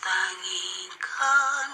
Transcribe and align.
tangi 0.00 0.88
kan 0.96 1.70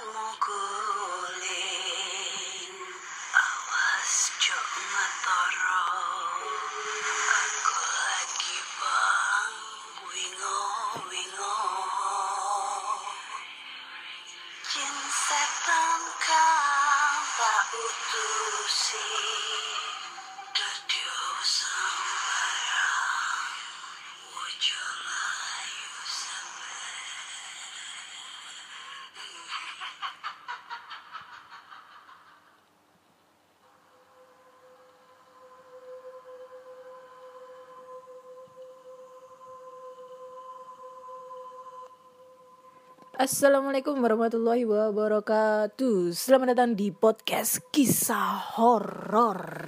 Assalamualaikum 43.24 44.04
warahmatullahi 44.04 44.68
wabarakatuh. 44.68 46.12
Selamat 46.12 46.52
datang 46.52 46.76
di 46.76 46.92
podcast 46.92 47.56
kisah 47.72 48.52
horor. 48.60 49.64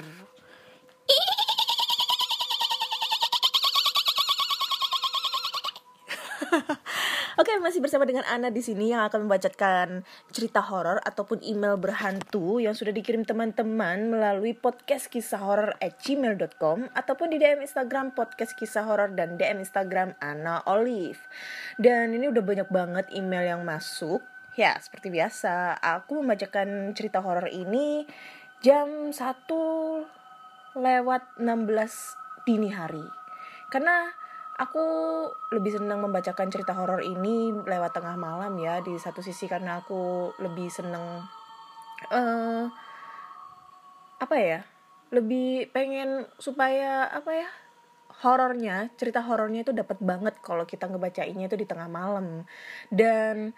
Oke, 7.40 7.55
masih 7.66 7.82
bersama 7.82 8.06
dengan 8.06 8.22
Ana 8.30 8.54
di 8.54 8.62
sini 8.62 8.94
yang 8.94 9.10
akan 9.10 9.26
membacakan 9.26 10.06
cerita 10.30 10.62
horor 10.62 11.02
ataupun 11.02 11.42
email 11.42 11.74
berhantu 11.74 12.62
yang 12.62 12.78
sudah 12.78 12.94
dikirim 12.94 13.26
teman-teman 13.26 14.06
melalui 14.06 14.54
podcast 14.54 15.10
kisah 15.10 15.42
horor 15.42 15.74
at 15.82 15.98
gmail.com 15.98 16.86
ataupun 16.94 17.26
di 17.34 17.42
DM 17.42 17.66
Instagram 17.66 18.14
podcast 18.14 18.54
kisah 18.54 18.86
horor 18.86 19.10
dan 19.18 19.34
DM 19.34 19.66
Instagram 19.66 20.14
Ana 20.22 20.62
Olive. 20.70 21.18
Dan 21.74 22.14
ini 22.14 22.30
udah 22.30 22.38
banyak 22.38 22.70
banget 22.70 23.10
email 23.10 23.42
yang 23.42 23.66
masuk. 23.66 24.22
Ya, 24.54 24.78
seperti 24.78 25.10
biasa, 25.10 25.74
aku 25.82 26.22
membacakan 26.22 26.94
cerita 26.94 27.18
horor 27.18 27.50
ini 27.50 28.06
jam 28.62 29.10
1 29.10 29.18
lewat 30.78 31.22
16 31.42 32.46
dini 32.46 32.70
hari. 32.70 33.02
Karena 33.74 34.14
aku 34.56 34.84
lebih 35.52 35.76
senang 35.76 36.00
membacakan 36.00 36.48
cerita 36.48 36.72
horor 36.72 37.04
ini 37.04 37.52
lewat 37.52 37.92
tengah 37.92 38.16
malam 38.16 38.56
ya 38.56 38.80
di 38.80 38.96
satu 38.96 39.20
sisi 39.20 39.44
karena 39.44 39.84
aku 39.84 40.32
lebih 40.40 40.72
senang 40.72 41.24
eh 42.12 42.64
apa 44.16 44.36
ya 44.40 44.64
lebih 45.12 45.68
pengen 45.76 46.24
supaya 46.40 47.06
apa 47.12 47.30
ya 47.36 47.48
horornya 48.24 48.88
cerita 48.96 49.20
horornya 49.20 49.60
itu 49.60 49.76
dapat 49.76 50.00
banget 50.00 50.40
kalau 50.40 50.64
kita 50.64 50.88
ngebacainnya 50.88 51.52
itu 51.52 51.58
di 51.60 51.68
tengah 51.68 51.84
malam. 51.84 52.48
Dan 52.88 53.52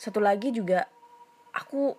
satu 0.00 0.24
lagi 0.24 0.50
juga 0.50 0.88
aku 1.52 1.92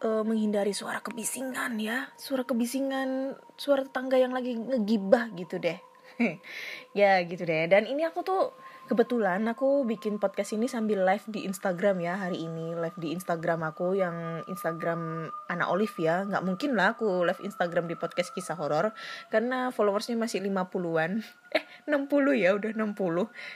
eh, 0.00 0.24
menghindari 0.24 0.72
suara 0.72 1.02
kebisingan 1.02 1.76
ya 1.76 2.08
suara 2.16 2.46
kebisingan 2.46 3.36
suara 3.58 3.84
tetangga 3.84 4.16
yang 4.16 4.32
lagi 4.32 4.56
ngegibah 4.56 5.28
gitu 5.36 5.60
deh 5.60 5.76
ya 6.98 7.22
gitu 7.24 7.42
deh. 7.46 7.70
Dan 7.70 7.86
ini 7.86 8.02
aku 8.02 8.26
tuh 8.26 8.52
kebetulan 8.90 9.44
aku 9.46 9.86
bikin 9.86 10.18
podcast 10.18 10.56
ini 10.56 10.66
sambil 10.66 11.06
live 11.06 11.24
di 11.30 11.46
Instagram 11.46 12.02
ya 12.02 12.18
hari 12.18 12.44
ini. 12.44 12.74
Live 12.74 12.98
di 12.98 13.14
Instagram 13.14 13.62
aku 13.62 13.94
yang 13.94 14.42
Instagram 14.50 15.30
Ana 15.46 15.70
Olive 15.70 15.94
ya. 15.98 16.26
Nggak 16.26 16.44
mungkin 16.44 16.74
lah 16.74 16.98
aku 16.98 17.22
live 17.22 17.42
Instagram 17.42 17.86
di 17.86 17.94
podcast 17.94 18.34
kisah 18.34 18.58
horor 18.58 18.90
karena 19.30 19.70
followersnya 19.70 20.18
masih 20.18 20.42
50-an 20.42 21.22
eh 21.56 21.64
60 21.88 22.04
ya 22.36 22.52
udah 22.52 22.70
60 22.76 22.92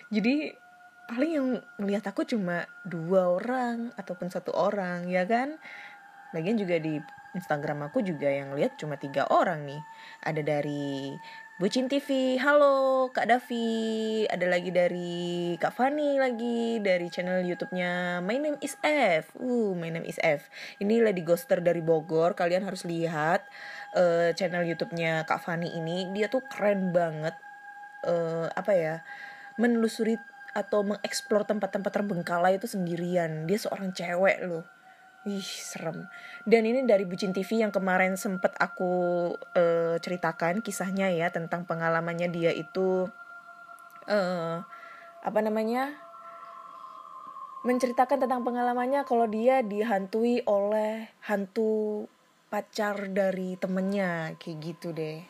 jadi 0.09 0.57
paling 1.13 1.33
yang 1.37 1.49
ngeliat 1.77 2.09
aku 2.09 2.25
cuma 2.25 2.65
dua 2.89 3.29
orang 3.29 3.93
ataupun 4.01 4.33
satu 4.33 4.55
orang 4.55 5.11
ya 5.11 5.29
kan? 5.29 5.61
Lagian 6.33 6.57
juga 6.57 6.81
di 6.81 6.97
Instagram 7.33 7.89
aku 7.89 8.05
juga 8.05 8.29
yang 8.29 8.53
lihat 8.57 8.77
cuma 8.81 8.97
tiga 8.97 9.29
orang 9.29 9.65
nih. 9.69 9.81
Ada 10.25 10.41
dari 10.41 11.13
Bucin 11.61 11.85
TV, 11.85 12.41
halo 12.41 13.13
Kak 13.13 13.29
Davi. 13.29 14.25
Ada 14.25 14.49
lagi 14.49 14.73
dari 14.73 15.53
Kak 15.61 15.77
Fani 15.77 16.17
lagi 16.17 16.81
dari 16.81 17.13
channel 17.13 17.45
YouTube-nya 17.45 18.25
My 18.25 18.41
Name 18.41 18.57
is 18.65 18.81
F. 18.81 19.37
Uh, 19.37 19.77
My 19.77 19.93
Name 19.93 20.09
is 20.09 20.17
F. 20.25 20.49
Ini 20.81 21.05
Lady 21.05 21.21
Ghoster 21.21 21.61
dari 21.61 21.85
Bogor. 21.85 22.33
Kalian 22.33 22.65
harus 22.65 22.89
lihat 22.89 23.45
eh, 23.93 24.33
channel 24.33 24.65
YouTube-nya 24.65 25.29
Kak 25.29 25.45
Fani 25.45 25.77
ini. 25.77 26.09
Dia 26.17 26.33
tuh 26.33 26.41
keren 26.49 26.89
banget. 26.89 27.37
eh 28.09 28.49
apa 28.49 28.73
ya? 28.73 28.97
Menelusuri 29.61 30.17
atau 30.57 30.81
mengeksplor 30.89 31.45
tempat-tempat 31.45 31.93
terbengkalai 31.93 32.57
itu 32.57 32.65
sendirian. 32.65 33.45
Dia 33.45 33.61
seorang 33.61 33.93
cewek 33.93 34.41
loh. 34.49 34.65
Ih, 35.23 35.39
serem. 35.47 36.11
Dan 36.43 36.67
ini 36.67 36.83
dari 36.83 37.07
Bucin 37.07 37.31
TV 37.31 37.63
yang 37.63 37.71
kemarin 37.71 38.19
sempet 38.19 38.59
aku 38.59 39.31
eh, 39.55 39.95
ceritakan 40.03 40.67
kisahnya 40.67 41.15
ya 41.15 41.31
tentang 41.31 41.63
pengalamannya 41.63 42.27
dia 42.27 42.51
itu 42.51 43.07
eh 44.11 44.59
apa 45.23 45.41
namanya? 45.43 45.95
menceritakan 47.63 48.27
tentang 48.27 48.43
pengalamannya 48.43 49.07
kalau 49.07 49.31
dia 49.31 49.63
dihantui 49.63 50.43
oleh 50.51 51.07
hantu 51.31 52.11
pacar 52.51 53.07
dari 53.15 53.55
temennya 53.55 54.35
kayak 54.43 54.59
gitu 54.59 54.91
deh. 54.91 55.23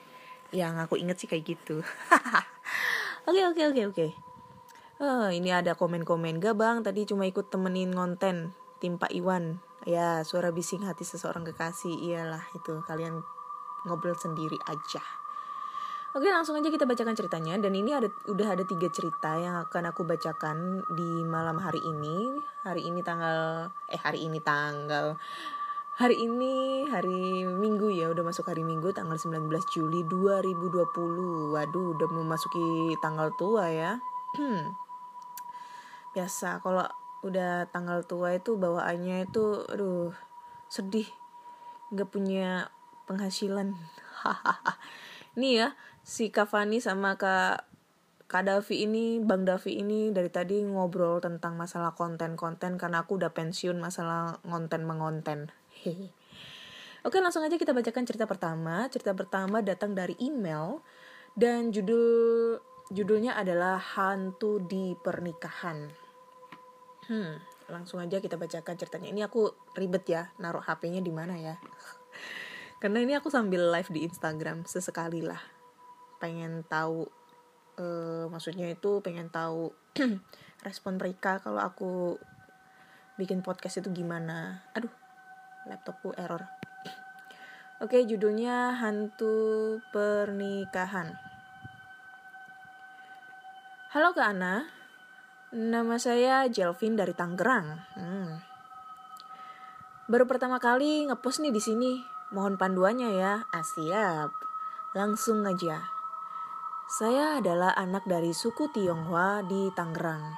Yang 0.48 0.88
aku 0.88 0.94
inget 0.96 1.20
sih 1.20 1.28
kayak 1.28 1.44
gitu. 1.44 1.84
Oke 3.28 3.38
oke 3.38 3.62
oke 3.70 3.82
oke. 3.94 4.06
Eh, 4.98 5.28
ini 5.38 5.54
ada 5.54 5.78
komen-komen 5.78 6.42
gak 6.42 6.58
bang 6.58 6.82
tadi 6.82 7.06
cuma 7.06 7.22
ikut 7.22 7.54
temenin 7.54 7.94
ngonten 7.94 8.50
tim 8.82 8.98
Pak 8.98 9.14
Iwan 9.14 9.62
ya 9.84 10.22
suara 10.22 10.54
bising 10.54 10.86
hati 10.86 11.02
seseorang 11.02 11.46
kekasih 11.46 11.92
iyalah 11.92 12.42
itu. 12.54 12.82
Kalian 12.86 13.22
ngobrol 13.86 14.14
sendiri 14.14 14.58
aja. 14.66 15.02
Oke 16.12 16.28
langsung 16.28 16.60
aja 16.60 16.68
kita 16.68 16.84
bacakan 16.84 17.16
ceritanya. 17.16 17.56
Dan 17.56 17.72
ini 17.72 17.96
ada 17.96 18.12
udah 18.28 18.52
ada 18.52 18.68
tiga 18.68 18.92
cerita 18.92 19.32
yang 19.40 19.56
akan 19.64 19.96
aku 19.96 20.04
bacakan 20.04 20.84
di 20.92 21.24
malam 21.24 21.56
hari 21.56 21.80
ini. 21.80 22.36
Hari 22.68 22.84
ini 22.84 23.00
tanggal 23.00 23.72
eh 23.88 23.96
hari 23.96 24.28
ini 24.28 24.36
tanggal. 24.44 25.16
Hari 25.92 26.24
ini 26.24 26.84
hari 26.88 27.44
Minggu 27.48 27.92
ya 27.92 28.08
udah 28.12 28.24
masuk 28.24 28.48
hari 28.48 28.64
Minggu 28.64 28.96
tanggal 28.96 29.16
19 29.16 29.44
Juli 29.72 30.04
2020 30.08 31.52
waduh 31.52 31.86
udah 31.96 32.08
memasuki 32.12 32.92
tanggal 33.00 33.32
tua 33.36 33.72
ya. 33.72 33.96
Biasa 36.16 36.60
kalau 36.60 36.84
udah 37.22 37.70
tanggal 37.70 38.02
tua 38.02 38.34
itu 38.34 38.58
bawaannya 38.58 39.30
itu 39.30 39.66
aduh 39.70 40.10
sedih 40.66 41.06
nggak 41.94 42.10
punya 42.10 42.70
penghasilan 43.06 43.78
nih 45.38 45.52
ya 45.54 45.68
si 46.02 46.34
Kavani 46.34 46.82
sama 46.82 47.14
kak 47.14 47.72
Kak 48.32 48.48
Davi 48.48 48.88
ini, 48.88 49.20
Bang 49.20 49.44
Davi 49.44 49.76
ini 49.76 50.08
dari 50.08 50.32
tadi 50.32 50.64
ngobrol 50.64 51.20
tentang 51.20 51.52
masalah 51.52 51.92
konten-konten 51.92 52.80
karena 52.80 53.04
aku 53.04 53.20
udah 53.20 53.28
pensiun 53.28 53.76
masalah 53.76 54.40
ngonten 54.48 54.88
mengonten. 54.88 55.52
Hehe. 55.84 56.08
Oke, 57.04 57.20
langsung 57.20 57.44
aja 57.44 57.60
kita 57.60 57.76
bacakan 57.76 58.08
cerita 58.08 58.24
pertama. 58.24 58.88
Cerita 58.88 59.12
pertama 59.12 59.60
datang 59.60 59.92
dari 59.92 60.16
email 60.16 60.80
dan 61.36 61.76
judul 61.76 62.56
judulnya 62.88 63.36
adalah 63.36 63.76
Hantu 63.76 64.64
di 64.64 64.96
Pernikahan. 64.96 66.01
Hmm, 67.12 67.36
langsung 67.68 68.00
aja 68.00 68.24
kita 68.24 68.40
bacakan 68.40 68.72
ceritanya. 68.72 69.12
Ini 69.12 69.28
aku 69.28 69.52
ribet 69.76 70.08
ya, 70.08 70.32
naruh 70.40 70.64
HP-nya 70.64 71.04
di 71.04 71.12
mana 71.12 71.36
ya? 71.36 71.60
Karena 72.80 73.04
ini 73.04 73.12
aku 73.12 73.28
sambil 73.28 73.68
live 73.68 73.92
di 73.92 74.08
Instagram 74.08 74.64
sesekali 74.64 75.20
lah. 75.20 75.36
Pengen 76.16 76.64
tahu 76.64 77.04
eh, 77.76 78.24
maksudnya 78.32 78.72
itu 78.72 79.04
pengen 79.04 79.28
tahu 79.28 79.76
respon 80.66 80.96
mereka 80.96 81.36
kalau 81.44 81.60
aku 81.60 82.16
bikin 83.20 83.44
podcast 83.44 83.84
itu 83.84 83.92
gimana. 83.92 84.64
Aduh, 84.72 84.92
laptopku 85.68 86.16
error. 86.16 86.48
Oke, 87.84 88.08
judulnya 88.08 88.72
Hantu 88.80 89.84
Pernikahan. 89.92 91.12
Halo 93.92 94.16
Kak 94.16 94.32
Ana, 94.32 94.64
nama 95.52 96.00
saya 96.00 96.48
Jelvin 96.48 96.96
dari 96.96 97.12
Tangerang. 97.12 97.76
Hmm. 97.94 98.40
Baru 100.08 100.24
pertama 100.24 100.56
kali 100.58 101.06
ngepost 101.06 101.44
nih 101.44 101.52
di 101.52 101.62
sini. 101.62 101.92
Mohon 102.32 102.56
panduannya 102.56 103.14
ya. 103.14 103.44
Siap. 103.52 104.32
Langsung 104.96 105.44
aja. 105.44 105.84
Saya 106.92 107.40
adalah 107.40 107.72
anak 107.72 108.04
dari 108.04 108.36
suku 108.36 108.68
Tionghoa 108.72 109.44
di 109.46 109.72
Tangerang. 109.72 110.36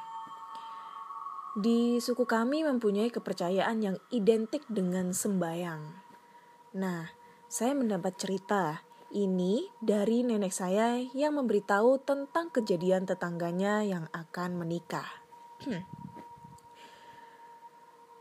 Di 1.58 1.99
suku 2.02 2.26
kami 2.26 2.66
mempunyai 2.66 3.11
kepercayaan 3.11 3.78
yang 3.82 3.96
identik 4.14 4.62
dengan 4.70 5.11
sembayang. 5.11 5.82
Nah, 6.78 7.11
saya 7.50 7.75
mendapat 7.75 8.14
cerita 8.19 8.84
ini 9.14 9.70
dari 9.78 10.26
nenek 10.26 10.50
saya 10.50 10.99
yang 11.14 11.38
memberitahu 11.38 12.02
tentang 12.02 12.50
kejadian 12.50 13.06
tetangganya 13.06 13.87
yang 13.87 14.11
akan 14.11 14.58
menikah. 14.58 15.06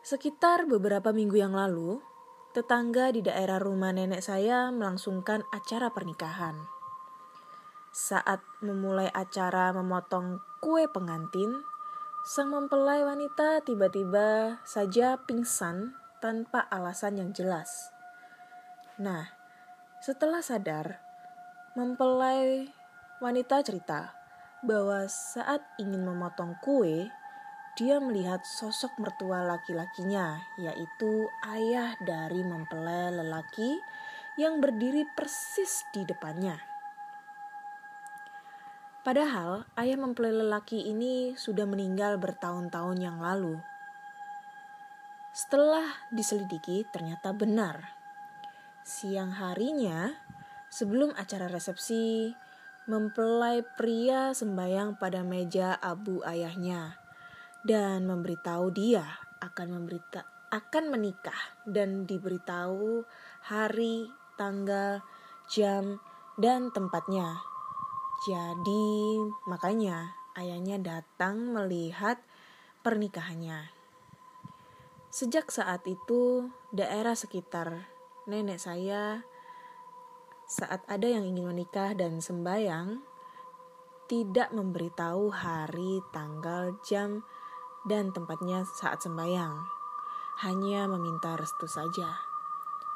Sekitar 0.06 0.70
beberapa 0.70 1.10
minggu 1.10 1.42
yang 1.42 1.58
lalu, 1.58 1.98
tetangga 2.54 3.10
di 3.10 3.26
daerah 3.26 3.58
rumah 3.58 3.90
nenek 3.90 4.22
saya 4.22 4.70
melangsungkan 4.70 5.42
acara 5.50 5.90
pernikahan. 5.90 6.54
Saat 7.90 8.46
memulai 8.62 9.10
acara 9.10 9.74
memotong 9.74 10.38
kue 10.62 10.86
pengantin, 10.86 11.66
sang 12.24 12.54
mempelai 12.54 13.02
wanita 13.02 13.66
tiba-tiba 13.66 14.62
saja 14.64 15.18
pingsan 15.26 15.98
tanpa 16.22 16.64
alasan 16.70 17.20
yang 17.20 17.36
jelas. 17.36 17.92
Nah, 18.96 19.43
setelah 20.04 20.44
sadar, 20.44 21.00
mempelai 21.80 22.68
wanita 23.24 23.64
cerita 23.64 24.12
bahwa 24.60 25.08
saat 25.08 25.64
ingin 25.80 26.04
memotong 26.04 26.60
kue, 26.60 27.08
dia 27.80 28.04
melihat 28.04 28.44
sosok 28.44 29.00
mertua 29.00 29.48
laki-lakinya, 29.48 30.44
yaitu 30.60 31.32
ayah 31.48 31.96
dari 32.04 32.44
mempelai 32.44 33.16
lelaki 33.16 33.80
yang 34.36 34.60
berdiri 34.60 35.08
persis 35.16 35.88
di 35.96 36.04
depannya. 36.04 36.60
Padahal 39.08 39.64
ayah 39.80 39.96
mempelai 39.96 40.36
lelaki 40.36 40.84
ini 40.84 41.40
sudah 41.40 41.64
meninggal 41.64 42.20
bertahun-tahun 42.20 43.00
yang 43.00 43.24
lalu. 43.24 43.56
Setelah 45.32 45.88
diselidiki, 46.12 46.84
ternyata 46.92 47.32
benar. 47.32 48.03
Siang 48.84 49.32
harinya, 49.40 50.12
sebelum 50.68 51.16
acara 51.16 51.48
resepsi, 51.48 52.36
mempelai 52.84 53.64
pria 53.80 54.36
sembayang 54.36 55.00
pada 55.00 55.24
meja 55.24 55.80
abu 55.80 56.20
ayahnya 56.28 57.00
dan 57.64 58.04
memberitahu 58.04 58.76
dia 58.76 59.08
akan 59.40 59.80
memberita 59.80 60.28
akan 60.52 60.92
menikah 60.92 61.64
dan 61.64 62.04
diberitahu 62.04 63.08
hari, 63.48 64.06
tanggal, 64.36 65.00
jam, 65.48 65.98
dan 66.36 66.70
tempatnya. 66.76 67.40
Jadi, 68.28 69.18
makanya 69.50 70.14
ayahnya 70.38 70.78
datang 70.78 71.56
melihat 71.56 72.22
pernikahannya. 72.86 73.72
Sejak 75.10 75.50
saat 75.50 75.82
itu, 75.90 76.54
daerah 76.70 77.18
sekitar 77.18 77.93
nenek 78.24 78.60
saya 78.60 79.28
saat 80.48 80.86
ada 80.88 81.08
yang 81.08 81.26
ingin 81.26 81.50
menikah 81.50 81.96
dan 81.98 82.22
sembayang 82.22 83.02
tidak 84.06 84.52
memberitahu 84.52 85.32
hari, 85.32 86.04
tanggal, 86.12 86.76
jam, 86.84 87.24
dan 87.88 88.12
tempatnya 88.12 88.68
saat 88.68 89.02
sembahyang. 89.02 89.64
Hanya 90.44 90.86
meminta 90.92 91.34
restu 91.40 91.66
saja. 91.66 92.22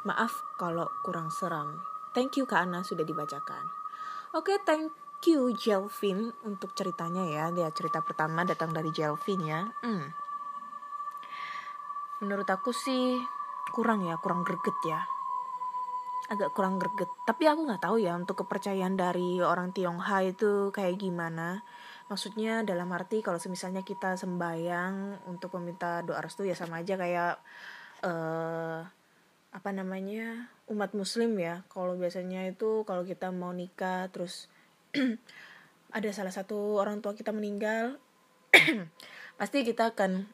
Maaf 0.05 0.43
kalau 0.59 0.87
kurang 1.01 1.31
seram. 1.31 1.81
Thank 2.13 2.37
you 2.37 2.45
Kak 2.45 2.67
Ana 2.67 2.85
sudah 2.85 3.01
dibacakan. 3.01 3.65
Oke, 4.35 4.59
thank 4.61 4.93
you 5.25 5.49
Jelvin 5.55 6.35
untuk 6.45 6.75
ceritanya 6.77 7.25
ya. 7.25 7.49
Dia 7.49 7.71
cerita 7.71 8.03
pertama 8.03 8.45
datang 8.45 8.69
dari 8.75 8.93
Jelvin 8.93 9.41
ya. 9.41 9.65
Hmm. 9.81 10.11
Menurut 12.21 12.49
aku 12.49 12.73
sih 12.73 13.17
kurang 13.73 14.05
ya, 14.05 14.17
kurang 14.21 14.45
greget 14.45 14.77
ya. 14.85 15.16
Agak 16.27 16.51
kurang 16.51 16.75
greget. 16.79 17.07
Tapi 17.23 17.47
aku 17.47 17.67
nggak 17.67 17.83
tahu 17.87 18.03
ya 18.03 18.15
untuk 18.15 18.43
kepercayaan 18.43 18.99
dari 18.99 19.39
orang 19.39 19.71
Tionghoa 19.71 20.27
itu 20.27 20.69
kayak 20.75 20.99
gimana. 20.99 21.63
Maksudnya 22.11 22.63
dalam 22.63 22.91
arti 22.91 23.23
kalau 23.23 23.39
misalnya 23.47 23.83
kita 23.83 24.15
sembayang 24.15 25.27
untuk 25.27 25.55
meminta 25.59 26.03
doa 26.03 26.19
restu 26.23 26.43
ya 26.47 26.55
sama 26.55 26.83
aja 26.83 26.95
kayak 26.95 27.39
uh, 28.03 28.83
apa 29.51 29.69
namanya 29.71 30.51
umat 30.67 30.91
muslim 30.91 31.39
ya. 31.39 31.63
Kalau 31.71 31.95
biasanya 31.95 32.47
itu 32.47 32.83
kalau 32.83 33.07
kita 33.07 33.31
mau 33.31 33.55
nikah 33.55 34.11
terus 34.11 34.51
ada 35.97 36.09
salah 36.11 36.31
satu 36.35 36.79
orang 36.79 36.99
tua 36.99 37.15
kita 37.15 37.31
meninggal 37.31 37.99
pasti 39.39 39.63
kita 39.63 39.95
akan 39.95 40.27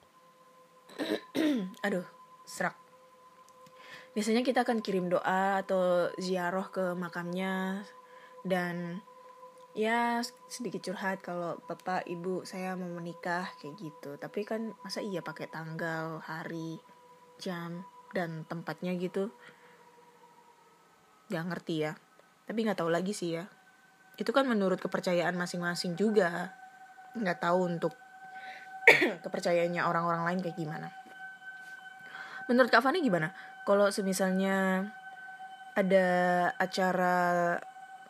aduh 1.86 2.06
serak 2.46 2.83
biasanya 4.14 4.46
kita 4.46 4.62
akan 4.62 4.80
kirim 4.80 5.10
doa 5.10 5.62
atau 5.62 6.10
ziarah 6.22 6.70
ke 6.70 6.94
makamnya. 6.94 7.82
Dan 8.46 9.02
ya 9.74 10.22
sedikit 10.46 10.86
curhat 10.86 11.26
kalau 11.26 11.58
bapak 11.66 12.06
ibu 12.06 12.46
saya 12.46 12.78
mau 12.78 12.90
menikah 12.94 13.50
kayak 13.58 13.76
gitu. 13.82 14.12
Tapi 14.22 14.46
kan 14.46 14.72
masa 14.86 15.02
iya 15.02 15.26
pakai 15.26 15.50
tanggal 15.50 16.22
hari 16.22 16.78
jam 17.42 17.82
dan 18.14 18.46
tempatnya 18.46 18.94
gitu? 18.96 19.34
Nggak 21.34 21.46
ngerti 21.50 21.76
ya. 21.90 21.98
Tapi 22.46 22.60
nggak 22.70 22.80
tahu 22.80 22.94
lagi 22.94 23.12
sih 23.18 23.34
ya. 23.42 23.50
Itu 24.14 24.30
kan 24.30 24.46
menurut 24.46 24.78
kepercayaan 24.78 25.34
masing-masing 25.34 25.98
juga. 25.98 26.54
Nggak 27.18 27.42
tahu 27.42 27.66
untuk 27.66 27.98
kepercayaannya 29.26 29.82
orang-orang 29.82 30.22
lain 30.30 30.40
kayak 30.46 30.58
gimana. 30.62 30.94
Menurut 32.46 32.70
kak 32.70 32.84
Fani 32.84 33.00
gimana 33.00 33.53
kalau 33.64 33.90
semisalnya 33.90 34.88
ada 35.74 36.08
acara 36.60 37.16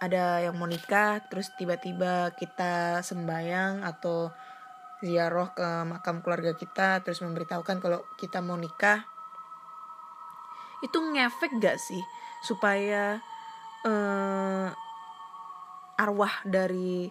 ada 0.04 0.44
yang 0.44 0.60
mau 0.60 0.68
nikah 0.68 1.24
terus 1.32 1.56
tiba-tiba 1.56 2.36
kita 2.36 3.00
sembayang 3.00 3.88
atau 3.88 4.34
ziarah 5.00 5.56
ke 5.56 5.68
makam 5.88 6.20
keluarga 6.20 6.56
kita 6.56 7.00
terus 7.06 7.24
memberitahukan 7.24 7.80
kalau 7.80 8.04
kita 8.20 8.44
mau 8.44 8.60
nikah 8.60 9.08
itu 10.84 11.00
ngefek 11.00 11.64
gak 11.64 11.80
sih? 11.80 12.04
Supaya 12.44 13.24
uh, 13.88 14.68
arwah 15.96 16.44
dari 16.44 17.08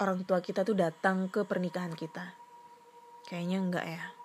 orang 0.00 0.24
tua 0.24 0.40
kita 0.40 0.64
tuh 0.64 0.72
datang 0.72 1.28
ke 1.28 1.44
pernikahan 1.44 1.92
kita. 1.92 2.32
Kayaknya 3.28 3.58
enggak 3.60 3.84
ya 3.84 4.23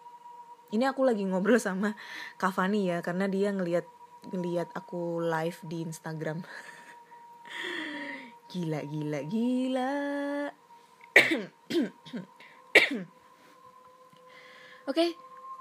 ini 0.69 0.85
aku 0.85 1.01
lagi 1.05 1.25
ngobrol 1.25 1.61
sama 1.61 1.95
Kavani 2.37 2.89
ya 2.89 3.01
karena 3.01 3.25
dia 3.25 3.53
ngelihat 3.53 3.85
ngelihat 4.29 4.69
aku 4.75 5.23
live 5.23 5.57
di 5.65 5.87
Instagram 5.87 6.43
Gila, 8.49 8.81
gila, 8.81 9.21
gila. 9.29 9.93
Oke, 14.89 15.05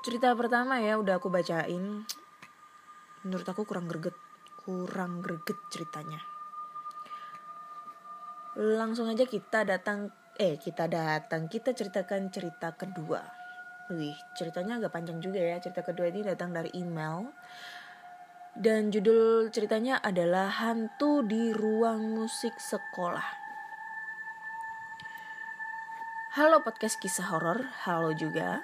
cerita 0.00 0.32
pertama 0.32 0.80
ya 0.80 0.96
udah 0.96 1.20
aku 1.20 1.28
bacain. 1.28 2.08
Menurut 3.28 3.44
aku 3.44 3.68
kurang 3.68 3.92
greget, 3.92 4.16
kurang 4.64 5.20
greget 5.20 5.60
ceritanya. 5.68 6.16
Langsung 8.56 9.12
aja 9.12 9.28
kita 9.28 9.68
datang, 9.68 10.08
eh 10.40 10.56
kita 10.56 10.88
datang, 10.88 11.52
kita 11.52 11.76
ceritakan 11.76 12.32
cerita 12.32 12.72
kedua. 12.72 13.37
Wih, 13.88 14.20
ceritanya 14.36 14.76
agak 14.76 14.92
panjang 14.92 15.16
juga 15.16 15.40
ya. 15.40 15.56
Cerita 15.64 15.80
kedua 15.80 16.12
ini 16.12 16.20
datang 16.20 16.52
dari 16.52 16.68
email 16.76 17.32
dan 18.52 18.92
judul 18.92 19.48
ceritanya 19.48 19.96
adalah 20.04 20.52
Hantu 20.52 21.24
di 21.24 21.56
Ruang 21.56 22.12
Musik 22.12 22.60
Sekolah. 22.60 23.24
Halo 26.36 26.60
podcast 26.60 27.00
kisah 27.00 27.32
horor, 27.32 27.64
halo 27.88 28.12
juga. 28.12 28.60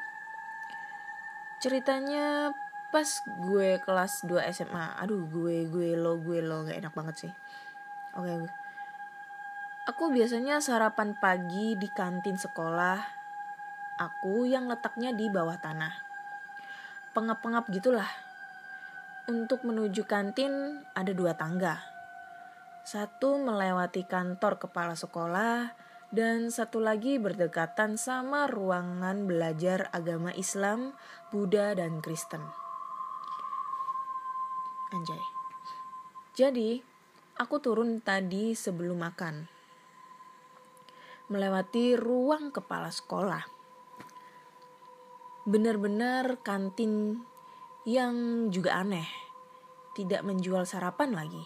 Ceritanya 1.57 2.53
pas 2.93 3.09
gue 3.49 3.81
kelas 3.81 4.29
2 4.29 4.45
SMA. 4.53 5.01
Aduh, 5.01 5.25
gue 5.25 5.65
gue 5.73 5.97
lo 5.97 6.21
gue 6.21 6.45
lo 6.45 6.69
nggak 6.69 6.85
enak 6.85 6.93
banget 6.93 7.17
sih. 7.25 7.33
Oke. 8.21 8.29
Okay. 8.29 8.41
Aku 9.89 10.13
biasanya 10.13 10.61
sarapan 10.61 11.17
pagi 11.17 11.81
di 11.81 11.89
kantin 11.89 12.37
sekolah 12.37 13.24
aku 14.01 14.49
yang 14.49 14.67
letaknya 14.67 15.15
di 15.15 15.31
bawah 15.31 15.59
tanah. 15.59 15.95
Pengap-pengap 17.15 17.71
gitulah 17.71 18.11
untuk 19.31 19.65
menuju 19.65 20.05
kantin 20.05 20.83
ada 20.93 21.15
dua 21.17 21.33
tangga. 21.39 21.81
Satu 22.85 23.41
melewati 23.41 24.05
kantor 24.05 24.61
kepala 24.61 24.93
sekolah 24.93 25.73
dan 26.13 26.53
satu 26.53 26.79
lagi 26.85 27.17
berdekatan 27.17 27.97
sama 27.97 28.45
ruangan 28.47 29.25
belajar 29.25 29.89
agama 29.91 30.31
Islam, 30.37 30.93
Buddha, 31.33 31.73
dan 31.73 32.05
Kristen. 32.05 32.45
Anjay. 34.93 35.23
Jadi, 36.37 36.79
aku 37.41 37.57
turun 37.59 37.99
tadi 37.99 38.53
sebelum 38.55 39.01
makan. 39.01 39.47
Melewati 41.33 41.97
ruang 41.97 42.53
kepala 42.53 42.93
sekolah. 42.93 43.54
Benar-benar 45.45 46.41
kantin 46.41 47.21
yang 47.85 48.49
juga 48.49 48.81
aneh. 48.81 49.05
Tidak 49.93 50.25
menjual 50.25 50.65
sarapan 50.65 51.13
lagi. 51.13 51.45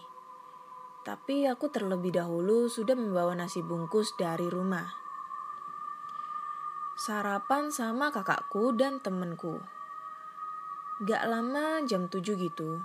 Tapi 1.03 1.43
aku 1.51 1.67
terlebih 1.67 2.15
dahulu 2.15 2.71
sudah 2.71 2.95
membawa 2.95 3.35
nasi 3.35 3.59
bungkus 3.59 4.15
dari 4.15 4.47
rumah. 4.47 4.87
Sarapan 6.95 7.71
sama 7.75 8.11
kakakku 8.11 8.71
dan 8.71 9.03
temenku. 9.03 9.59
Gak 11.03 11.23
lama 11.27 11.83
jam 11.83 12.07
7 12.07 12.23
gitu. 12.23 12.79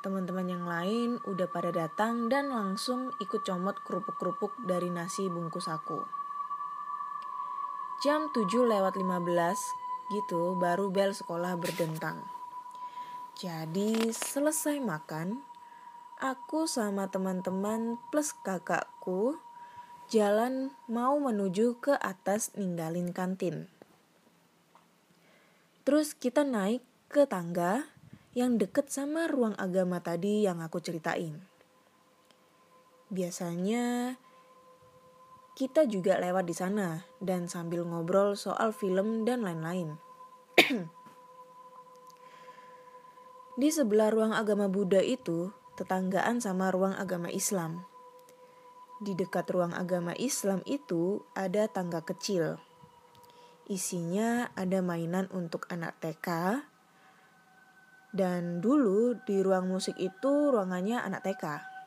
Teman-teman 0.00 0.48
yang 0.48 0.64
lain 0.64 1.20
udah 1.28 1.48
pada 1.48 1.72
datang 1.72 2.32
dan 2.32 2.48
langsung 2.52 3.12
ikut 3.20 3.44
comot 3.44 3.76
kerupuk-kerupuk 3.84 4.56
dari 4.64 4.88
nasi 4.88 5.28
bungkus 5.28 5.68
aku. 5.68 6.04
Jam 8.04 8.30
7 8.32 8.46
lewat 8.46 8.96
15 8.96 9.87
gitu 10.08 10.56
baru 10.56 10.88
bel 10.88 11.12
sekolah 11.12 11.56
berdentang. 11.60 12.24
Jadi 13.38 14.10
selesai 14.10 14.82
makan, 14.82 15.38
aku 16.18 16.66
sama 16.66 17.06
teman-teman 17.06 18.00
plus 18.10 18.34
kakakku 18.42 19.38
jalan 20.10 20.72
mau 20.88 21.20
menuju 21.20 21.78
ke 21.78 21.94
atas 22.00 22.50
ninggalin 22.56 23.14
kantin. 23.14 23.68
Terus 25.86 26.16
kita 26.16 26.44
naik 26.44 26.82
ke 27.08 27.24
tangga 27.24 27.86
yang 28.36 28.60
deket 28.60 28.92
sama 28.92 29.28
ruang 29.28 29.56
agama 29.56 30.00
tadi 30.04 30.44
yang 30.44 30.60
aku 30.60 30.80
ceritain. 30.80 31.38
Biasanya 33.08 34.16
kita 35.58 35.90
juga 35.90 36.22
lewat 36.22 36.46
di 36.46 36.54
sana 36.54 37.02
dan 37.18 37.50
sambil 37.50 37.82
ngobrol 37.82 38.38
soal 38.38 38.70
film 38.70 39.26
dan 39.26 39.42
lain-lain. 39.42 39.98
Di 43.58 43.66
sebelah 43.74 44.14
ruang 44.14 44.30
agama 44.30 44.70
Buddha 44.70 45.02
itu, 45.02 45.50
tetanggaan 45.74 46.38
sama 46.38 46.70
ruang 46.70 46.94
agama 46.94 47.26
Islam. 47.26 47.82
Di 49.02 49.18
dekat 49.18 49.50
ruang 49.50 49.74
agama 49.74 50.14
Islam 50.14 50.62
itu 50.62 51.26
ada 51.34 51.66
tangga 51.66 52.06
kecil. 52.06 52.62
Isinya 53.66 54.54
ada 54.54 54.78
mainan 54.78 55.26
untuk 55.34 55.66
anak 55.74 55.98
TK. 55.98 56.62
Dan 58.14 58.62
dulu 58.62 59.18
di 59.26 59.42
ruang 59.42 59.66
musik 59.66 59.98
itu 59.98 60.54
ruangannya 60.54 61.02
anak 61.02 61.26
TK. 61.26 61.77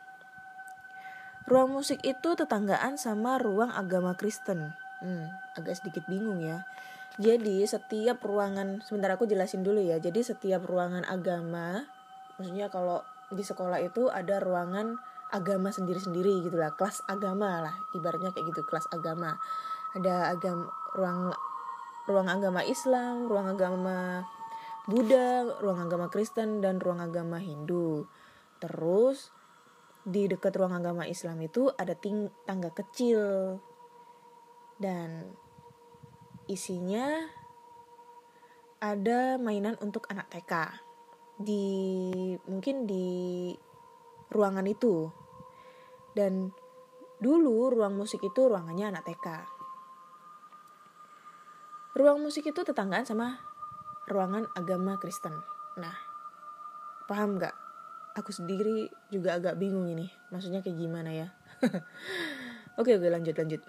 Ruang 1.49 1.73
musik 1.73 2.01
itu 2.05 2.37
tetanggaan 2.37 3.01
sama 3.01 3.41
ruang 3.41 3.73
agama 3.73 4.13
Kristen. 4.13 4.77
Hmm, 5.01 5.25
agak 5.57 5.81
sedikit 5.81 6.05
bingung 6.05 6.41
ya. 6.41 6.65
Jadi 7.19 7.65
setiap 7.67 8.23
ruangan, 8.23 8.79
sebentar 8.85 9.11
aku 9.11 9.27
jelasin 9.27 9.65
dulu 9.65 9.81
ya. 9.81 9.99
Jadi 9.99 10.21
setiap 10.23 10.63
ruangan 10.63 11.03
agama, 11.03 11.83
maksudnya 12.37 12.71
kalau 12.71 13.03
di 13.33 13.43
sekolah 13.43 13.81
itu 13.83 14.07
ada 14.07 14.39
ruangan 14.39 14.95
agama 15.31 15.71
sendiri-sendiri 15.71 16.45
gitu 16.47 16.59
lah, 16.59 16.75
kelas 16.75 17.03
agama 17.07 17.63
lah, 17.63 17.75
ibaratnya 17.95 18.31
kayak 18.31 18.51
gitu, 18.51 18.61
kelas 18.67 18.87
agama. 18.91 19.39
Ada 19.97 20.31
agam 20.31 20.71
ruang 20.95 21.35
ruang 22.07 22.27
agama 22.31 22.63
Islam, 22.63 23.27
ruang 23.27 23.51
agama 23.51 24.23
Buddha, 24.89 25.45
ruang 25.61 25.77
agama 25.83 26.09
Kristen 26.09 26.59
dan 26.59 26.81
ruang 26.81 26.99
agama 26.99 27.37
Hindu. 27.37 28.09
Terus 28.57 29.29
di 30.01 30.25
dekat 30.25 30.57
ruang 30.57 30.73
agama 30.73 31.05
Islam 31.05 31.41
itu 31.45 31.69
ada 31.75 31.93
ting 31.93 32.29
tangga 32.45 32.73
kecil. 32.73 33.21
Dan 34.81 35.29
isinya 36.49 37.29
ada 38.81 39.37
mainan 39.37 39.77
untuk 39.77 40.09
anak 40.09 40.27
TK 40.33 40.53
di 41.37 41.65
mungkin 42.49 42.89
di 42.89 43.51
ruangan 44.33 44.65
itu. 44.65 45.09
Dan 46.17 46.49
dulu 47.21 47.69
ruang 47.69 47.93
musik 47.93 48.25
itu 48.25 48.49
ruangannya 48.49 48.89
anak 48.89 49.05
TK 49.05 49.27
ruang 51.91 52.23
musik 52.23 52.47
itu 52.47 52.63
tetanggaan 52.63 53.03
sama 53.03 53.43
ruangan 54.07 54.47
agama 54.55 54.95
Kristen. 54.95 55.35
Nah 55.75 55.95
paham 57.05 57.35
nggak 57.35 57.55
aku 58.17 58.35
sendiri 58.35 58.91
juga 59.11 59.39
agak 59.39 59.55
bingung 59.55 59.87
ini 59.87 60.11
maksudnya 60.33 60.59
kayak 60.59 60.77
gimana 60.77 61.11
ya 61.13 61.27
oke 62.79 62.91
oke 62.91 63.07
lanjut 63.07 63.35
lanjut 63.37 63.61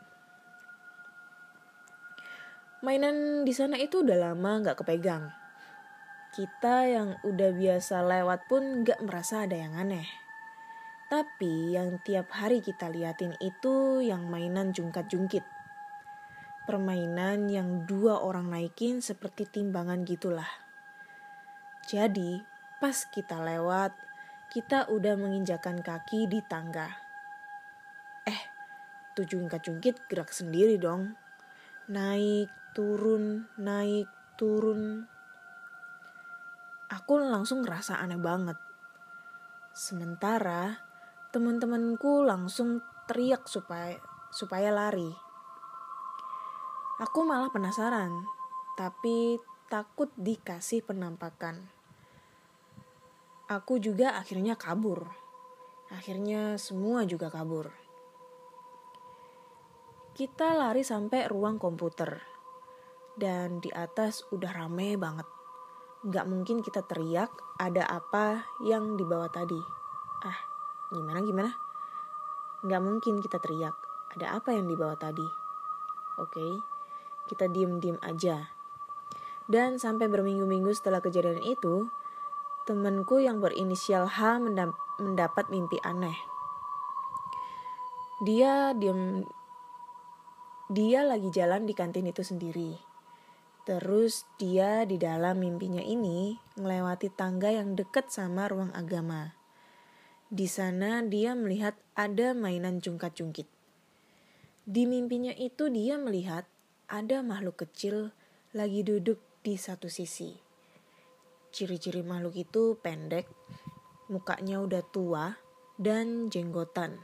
mainan 2.82 3.46
di 3.46 3.54
sana 3.54 3.78
itu 3.78 4.02
udah 4.02 4.18
lama 4.34 4.58
nggak 4.58 4.82
kepegang. 4.82 5.30
Kita 6.34 6.90
yang 6.90 7.14
udah 7.22 7.50
biasa 7.54 8.02
lewat 8.02 8.50
pun 8.50 8.82
nggak 8.82 8.98
merasa 9.06 9.46
ada 9.46 9.54
yang 9.54 9.78
aneh. 9.78 10.04
Tapi 11.06 11.78
yang 11.78 12.02
tiap 12.02 12.32
hari 12.34 12.58
kita 12.58 12.90
liatin 12.90 13.38
itu 13.38 14.02
yang 14.02 14.26
mainan 14.26 14.74
jungkat-jungkit. 14.74 15.46
Permainan 16.66 17.52
yang 17.52 17.84
dua 17.86 18.18
orang 18.18 18.50
naikin 18.50 18.98
seperti 18.98 19.46
timbangan 19.46 20.02
gitulah. 20.08 20.48
Jadi, 21.84 22.40
pas 22.80 22.96
kita 23.12 23.42
lewat, 23.42 23.92
kita 24.52 24.84
udah 24.92 25.16
menginjakan 25.16 25.80
kaki 25.80 26.28
di 26.28 26.44
tangga. 26.44 26.92
Eh, 28.28 28.40
tuh 29.16 29.24
jungkat-jungkit 29.24 30.12
gerak 30.12 30.28
sendiri 30.28 30.76
dong. 30.76 31.16
Naik, 31.88 32.52
turun, 32.76 33.48
naik, 33.56 34.12
turun. 34.36 35.08
Aku 36.92 37.16
langsung 37.16 37.64
ngerasa 37.64 37.96
aneh 37.96 38.20
banget. 38.20 38.60
Sementara 39.72 40.84
teman-temanku 41.32 42.20
langsung 42.20 42.84
teriak 43.08 43.48
supaya 43.48 43.96
supaya 44.28 44.68
lari. 44.68 45.08
Aku 47.00 47.24
malah 47.24 47.48
penasaran, 47.48 48.28
tapi 48.76 49.40
takut 49.72 50.12
dikasih 50.20 50.84
penampakan. 50.84 51.72
Aku 53.52 53.76
juga 53.76 54.16
akhirnya 54.16 54.56
kabur. 54.56 55.04
Akhirnya 55.92 56.56
semua 56.56 57.04
juga 57.04 57.28
kabur. 57.28 57.68
Kita 60.16 60.56
lari 60.56 60.80
sampai 60.80 61.28
ruang 61.28 61.60
komputer 61.60 62.16
dan 63.12 63.60
di 63.60 63.68
atas 63.68 64.24
udah 64.32 64.56
rame 64.56 64.96
banget. 64.96 65.28
Nggak 66.00 66.26
mungkin 66.32 66.56
kita 66.64 66.80
teriak 66.88 67.28
ada 67.60 67.84
apa 67.92 68.48
yang 68.64 68.96
di 68.96 69.04
bawah 69.04 69.28
tadi. 69.28 69.60
Ah, 70.24 70.40
gimana 70.88 71.20
gimana? 71.20 71.52
Nggak 72.64 72.82
mungkin 72.88 73.20
kita 73.20 73.36
teriak 73.36 73.76
ada 74.16 74.40
apa 74.40 74.56
yang 74.56 74.64
di 74.64 74.80
bawah 74.80 74.96
tadi. 74.96 75.28
Oke, 76.16 76.56
kita 77.28 77.52
diem-diem 77.52 78.00
aja. 78.00 78.48
Dan 79.44 79.76
sampai 79.76 80.08
berminggu-minggu 80.08 80.72
setelah 80.72 81.04
kejadian 81.04 81.44
itu, 81.44 81.92
temanku 82.68 83.22
yang 83.22 83.42
berinisial 83.42 84.06
H 84.06 84.38
mendapat 85.00 85.50
mimpi 85.50 85.78
aneh. 85.82 86.16
Dia 88.22 88.74
diem 88.76 89.26
dia 90.72 91.04
lagi 91.04 91.28
jalan 91.28 91.68
di 91.68 91.74
kantin 91.76 92.08
itu 92.08 92.24
sendiri 92.24 92.92
Terus 93.62 94.26
dia 94.42 94.82
di 94.82 94.98
dalam 94.98 95.38
mimpinya 95.38 95.78
ini 95.78 96.34
melewati 96.58 97.14
tangga 97.14 97.46
yang 97.54 97.78
dekat 97.78 98.10
sama 98.10 98.50
ruang 98.50 98.74
agama. 98.74 99.38
Di 100.26 100.50
sana 100.50 100.98
dia 101.06 101.38
melihat 101.38 101.78
ada 101.94 102.34
mainan 102.34 102.82
jungkat-jungkit. 102.82 103.46
Di 104.66 104.82
mimpinya 104.90 105.30
itu 105.38 105.70
dia 105.70 105.94
melihat 105.94 106.42
ada 106.90 107.22
makhluk 107.22 107.62
kecil 107.62 108.10
lagi 108.50 108.82
duduk 108.82 109.22
di 109.46 109.54
satu 109.54 109.86
sisi. 109.86 110.51
Ciri-ciri 111.52 112.00
makhluk 112.00 112.34
itu 112.40 112.80
pendek, 112.80 113.28
mukanya 114.08 114.64
udah 114.64 114.82
tua, 114.88 115.36
dan 115.76 116.32
jenggotan. 116.32 116.98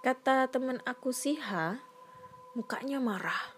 Kata 0.00 0.46
teman 0.48 0.78
aku 0.86 1.10
Siha, 1.10 1.82
mukanya 2.54 3.02
marah 3.02 3.54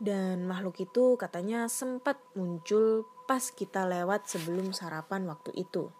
dan 0.00 0.48
makhluk 0.48 0.80
itu 0.80 1.20
katanya 1.20 1.68
sempat 1.68 2.16
muncul 2.32 3.04
pas 3.28 3.52
kita 3.52 3.84
lewat 3.84 4.24
sebelum 4.24 4.72
sarapan 4.72 5.28
waktu 5.28 5.52
itu. 5.54 5.92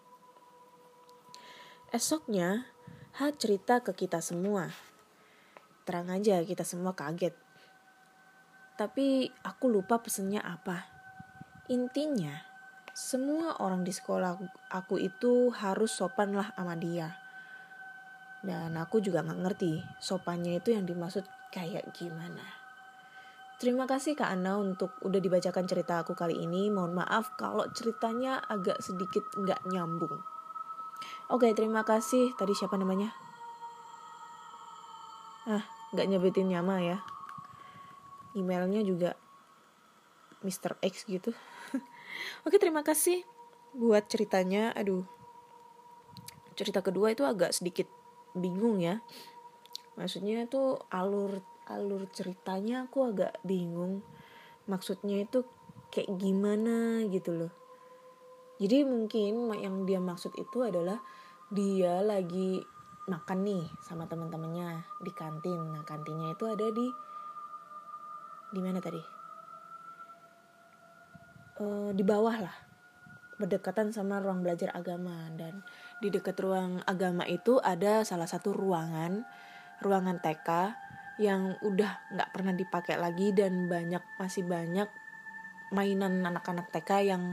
Esoknya, 1.93 2.65
Ha 3.21 3.35
cerita 3.35 3.83
ke 3.83 3.93
kita 3.93 4.23
semua. 4.23 4.71
Terang 5.83 6.09
aja 6.15 6.41
kita 6.47 6.63
semua 6.63 6.95
kaget. 6.95 7.35
Tapi 8.79 9.29
aku 9.43 9.67
lupa 9.67 9.99
pesennya 9.99 10.41
apa. 10.41 10.87
Intinya, 11.69 12.50
semua 13.01 13.57
orang 13.65 13.81
di 13.81 13.97
sekolah 13.97 14.37
aku 14.69 15.01
itu 15.01 15.49
harus 15.57 15.89
sopan 15.89 16.37
lah 16.37 16.53
sama 16.53 16.77
dia. 16.77 17.17
Dan 18.45 18.77
aku 18.77 19.01
juga 19.01 19.25
gak 19.25 19.41
ngerti 19.41 19.81
sopannya 19.97 20.61
itu 20.61 20.77
yang 20.77 20.85
dimaksud 20.85 21.25
kayak 21.49 21.89
gimana. 21.97 22.45
Terima 23.57 23.85
kasih 23.89 24.17
Kak 24.17 24.33
Ana 24.33 24.57
untuk 24.57 24.97
udah 25.05 25.21
dibacakan 25.21 25.65
cerita 25.69 26.01
aku 26.01 26.13
kali 26.17 26.37
ini. 26.45 26.69
Mohon 26.69 27.05
maaf 27.05 27.37
kalau 27.41 27.69
ceritanya 27.73 28.41
agak 28.41 28.81
sedikit 28.81 29.21
nggak 29.37 29.69
nyambung. 29.69 30.17
Oke, 31.29 31.53
terima 31.53 31.85
kasih. 31.85 32.33
Tadi 32.41 32.57
siapa 32.57 32.81
namanya? 32.81 33.13
Ah, 35.45 35.61
nggak 35.93 36.09
nyebutin 36.09 36.49
nama 36.49 36.81
ya. 36.81 37.05
Emailnya 38.33 38.81
juga 38.81 39.13
Mr. 40.41 40.81
X 40.81 41.05
gitu. 41.05 41.37
Oke, 42.47 42.57
terima 42.57 42.81
kasih 42.81 43.23
buat 43.77 44.07
ceritanya. 44.11 44.75
Aduh, 44.75 45.07
cerita 46.59 46.83
kedua 46.85 47.15
itu 47.15 47.23
agak 47.25 47.55
sedikit 47.55 47.87
bingung 48.37 48.83
ya. 48.83 49.01
Maksudnya 49.99 50.47
itu 50.47 50.79
alur 50.91 51.43
alur 51.71 52.09
ceritanya 52.11 52.89
aku 52.89 53.11
agak 53.15 53.39
bingung. 53.47 54.03
Maksudnya 54.67 55.23
itu 55.23 55.47
kayak 55.91 56.11
gimana 56.19 57.05
gitu 57.11 57.35
loh. 57.35 57.53
Jadi 58.61 58.85
mungkin 58.85 59.49
yang 59.57 59.89
dia 59.89 59.99
maksud 60.03 60.37
itu 60.37 60.61
adalah 60.61 61.01
dia 61.49 62.05
lagi 62.05 62.61
makan 63.09 63.43
nih 63.43 63.65
sama 63.83 64.07
teman-temannya 64.07 64.85
di 65.01 65.13
kantin. 65.17 65.75
Nah 65.75 65.83
kantinnya 65.83 66.37
itu 66.37 66.45
ada 66.47 66.69
di 66.71 66.87
di 68.51 68.61
mana 68.61 68.83
tadi 68.83 69.20
e, 71.61 71.93
di 71.93 72.01
bawah 72.01 72.37
lah. 72.41 72.57
Berdekatan 73.37 73.93
sama 73.93 74.21
ruang 74.25 74.41
belajar 74.41 74.73
agama. 74.73 75.29
Dan 75.37 75.61
di 76.01 76.09
dekat 76.09 76.41
ruang 76.41 76.81
agama 76.89 77.29
itu 77.29 77.61
ada 77.61 78.03
salah 78.09 78.27
satu 78.27 78.57
ruangan 78.57 79.25
ruangan 79.81 80.21
TK 80.21 80.49
yang 81.21 81.57
udah 81.65 82.01
nggak 82.17 82.31
pernah 82.33 82.53
dipakai 82.53 82.97
lagi 83.01 83.33
dan 83.33 83.69
banyak 83.69 84.01
masih 84.21 84.45
banyak 84.45 84.89
mainan 85.73 86.25
anak-anak 86.25 86.69
TK 86.69 86.91
yang 87.13 87.25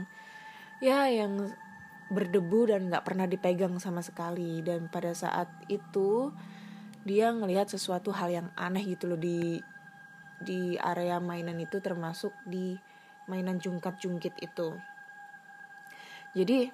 ya 0.80 1.08
yang 1.08 1.52
berdebu 2.08 2.72
dan 2.72 2.88
nggak 2.88 3.04
pernah 3.04 3.28
dipegang 3.28 3.76
sama 3.80 4.00
sekali. 4.00 4.64
Dan 4.64 4.88
pada 4.88 5.12
saat 5.12 5.48
itu 5.68 6.32
dia 7.04 7.32
ngelihat 7.32 7.68
sesuatu 7.68 8.12
hal 8.12 8.28
yang 8.32 8.48
aneh 8.56 8.84
gitu 8.84 9.08
loh 9.08 9.20
di 9.20 9.60
di 10.38 10.78
area 10.78 11.18
mainan 11.18 11.58
itu 11.58 11.82
termasuk 11.82 12.30
di 12.46 12.78
mainan 13.28 13.60
jungkat-jungkit 13.62 14.34
itu 14.40 14.74
jadi 16.32 16.72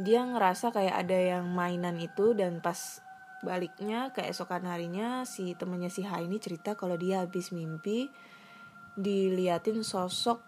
dia 0.00 0.24
ngerasa 0.24 0.72
kayak 0.72 1.04
ada 1.04 1.18
yang 1.36 1.52
mainan 1.52 2.00
itu 2.00 2.32
dan 2.32 2.64
pas 2.64 3.04
baliknya 3.44 4.14
keesokan 4.14 4.64
harinya 4.64 5.26
si 5.28 5.52
temennya 5.58 5.90
si 5.90 6.06
ini 6.06 6.38
cerita 6.38 6.78
kalau 6.78 6.96
dia 6.96 7.26
habis 7.26 7.52
mimpi 7.52 8.08
diliatin 8.96 9.84
sosok 9.84 10.40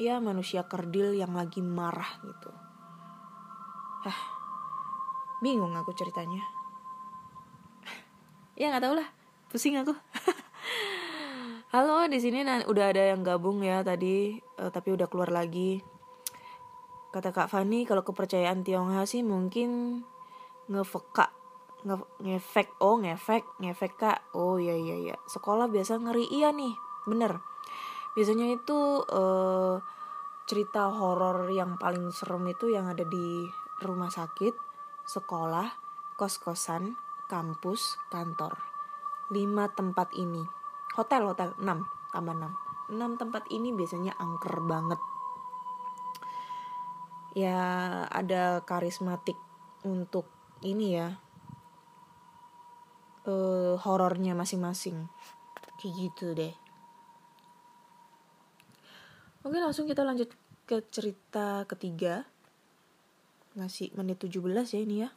ya 0.00 0.16
manusia 0.16 0.64
kerdil 0.64 1.12
yang 1.12 1.36
lagi 1.36 1.60
marah 1.60 2.08
gitu. 2.24 2.52
Hah, 4.00 4.20
bingung 5.44 5.76
aku 5.76 5.92
ceritanya. 5.92 6.40
ya 8.60 8.72
nggak 8.72 8.80
tau 8.80 8.94
lah, 8.96 9.08
pusing 9.52 9.76
aku. 9.76 9.92
Halo, 11.70 12.02
di 12.10 12.18
sini 12.18 12.42
udah 12.42 12.90
ada 12.90 13.14
yang 13.14 13.22
gabung 13.22 13.62
ya 13.62 13.86
tadi, 13.86 14.34
uh, 14.58 14.74
tapi 14.74 14.90
udah 14.90 15.06
keluar 15.06 15.30
lagi. 15.30 15.78
Kata 17.14 17.30
Kak 17.30 17.46
Fani, 17.46 17.86
kalau 17.86 18.02
kepercayaan 18.02 18.66
Tionghoa 18.66 19.06
sih 19.06 19.22
mungkin 19.22 20.02
ngefeka 20.66 21.30
nge 21.86 21.94
ngefek 22.26 22.74
oh 22.82 22.98
ngefek 22.98 23.46
ngefek 23.62 23.94
kak. 23.94 24.18
Oh 24.34 24.58
iya 24.58 24.74
iya 24.74 24.96
iya. 24.98 25.16
Sekolah 25.30 25.70
biasa 25.70 26.02
ngeri 26.02 26.26
iya 26.34 26.50
nih 26.50 26.74
bener. 27.06 27.38
Biasanya 28.18 28.50
itu 28.50 29.06
uh, 29.06 29.78
cerita 30.50 30.90
horor 30.90 31.54
yang 31.54 31.78
paling 31.78 32.10
serem 32.10 32.50
itu 32.50 32.74
yang 32.74 32.90
ada 32.90 33.06
di 33.06 33.46
rumah 33.78 34.10
sakit 34.10 34.58
sekolah 35.06 35.70
kos 36.18 36.42
kosan 36.42 36.98
kampus 37.30 37.94
kantor. 38.10 38.58
Lima 39.30 39.70
tempat 39.70 40.10
ini 40.18 40.58
hotel 40.94 41.22
hotel. 41.26 41.54
Enam 41.60 41.86
tambah 42.10 42.34
enam. 42.34 42.52
Enam 42.90 43.14
tempat 43.14 43.46
ini 43.54 43.70
biasanya 43.70 44.18
angker 44.18 44.62
banget. 44.66 44.98
Ya 47.38 47.58
ada 48.10 48.66
karismatik 48.66 49.38
untuk 49.86 50.26
ini 50.66 50.98
ya. 50.98 51.08
Uh, 53.22 53.78
horornya 53.78 54.34
masing-masing. 54.34 55.06
Kayak 55.78 55.94
gitu 55.94 56.26
deh. 56.34 56.54
Oke 59.40 59.56
langsung 59.56 59.88
kita 59.88 60.02
lanjut 60.02 60.28
ke 60.66 60.82
cerita 60.90 61.64
ketiga. 61.70 62.26
Masih 63.54 63.94
menit 63.94 64.18
17 64.18 64.42
ya 64.74 64.80
ini 64.82 64.96
ya. 65.06 65.10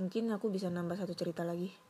Mungkin 0.00 0.30
aku 0.32 0.48
bisa 0.48 0.70
nambah 0.70 0.96
satu 0.96 1.12
cerita 1.12 1.42
lagi 1.42 1.87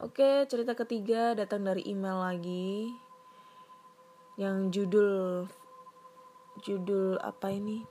oke 0.00 0.48
cerita 0.48 0.72
ketiga 0.76 1.32
datang 1.36 1.64
dari 1.64 1.84
email 1.84 2.20
lagi 2.20 2.92
yang 4.40 4.72
judul 4.72 5.44
judul 6.64 7.20
apa 7.20 7.52
ini 7.52 7.84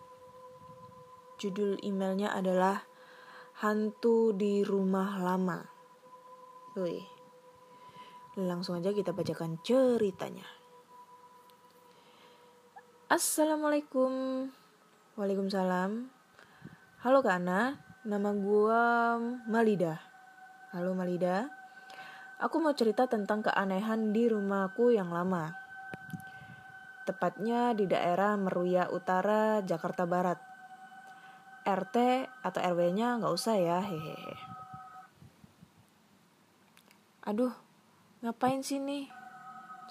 judul 1.38 1.78
emailnya 1.86 2.34
adalah 2.34 2.84
hantu 3.62 4.34
di 4.34 4.62
rumah 4.66 5.22
lama 5.22 5.80
Wih. 6.78 7.04
Langsung 8.40 8.80
aja 8.80 8.96
kita 8.96 9.12
bacakan 9.12 9.58
ceritanya. 9.66 10.48
Assalamualaikum. 13.12 14.48
Waalaikumsalam. 15.18 16.08
Halo 17.04 17.20
Kak 17.20 17.42
Ana, 17.42 17.82
nama 18.08 18.32
gue 18.32 18.84
Malida. 19.50 20.00
Halo 20.72 20.96
Malida. 20.96 21.59
Aku 22.40 22.64
mau 22.64 22.72
cerita 22.72 23.04
tentang 23.04 23.44
keanehan 23.44 24.16
di 24.16 24.32
rumahku 24.32 24.96
yang 24.96 25.12
lama. 25.12 25.60
Tepatnya 27.04 27.76
di 27.76 27.84
daerah 27.84 28.40
Meruya 28.40 28.88
Utara, 28.88 29.60
Jakarta 29.60 30.08
Barat. 30.08 30.40
RT 31.68 31.96
atau 32.40 32.62
RW-nya 32.64 33.20
nggak 33.20 33.36
usah 33.36 33.60
ya, 33.60 33.84
hehehe. 33.84 34.40
Aduh, 37.28 37.52
ngapain 38.24 38.64
sih 38.64 38.80
nih? 38.80 39.12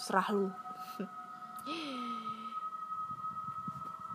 Serah 0.00 0.32
lu. 0.32 0.48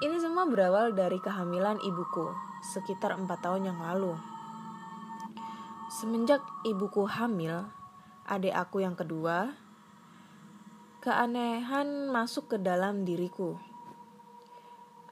Ini 0.10 0.18
semua 0.18 0.50
berawal 0.50 0.98
dari 0.98 1.22
kehamilan 1.22 1.78
ibuku 1.86 2.34
sekitar 2.74 3.14
4 3.14 3.30
tahun 3.46 3.70
yang 3.70 3.78
lalu. 3.78 4.18
Semenjak 5.94 6.42
ibuku 6.66 7.06
hamil, 7.06 7.70
adik 8.28 8.56
aku 8.56 8.84
yang 8.84 8.96
kedua, 8.96 9.56
keanehan 11.04 12.08
masuk 12.12 12.54
ke 12.54 12.58
dalam 12.60 13.04
diriku. 13.04 13.60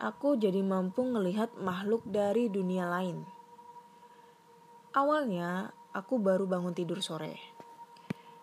Aku 0.02 0.40
jadi 0.40 0.66
mampu 0.66 1.06
melihat 1.06 1.54
makhluk 1.62 2.02
dari 2.10 2.50
dunia 2.50 2.90
lain. 2.90 3.22
Awalnya, 4.98 5.72
aku 5.94 6.18
baru 6.18 6.50
bangun 6.50 6.74
tidur 6.74 7.00
sore 7.06 7.62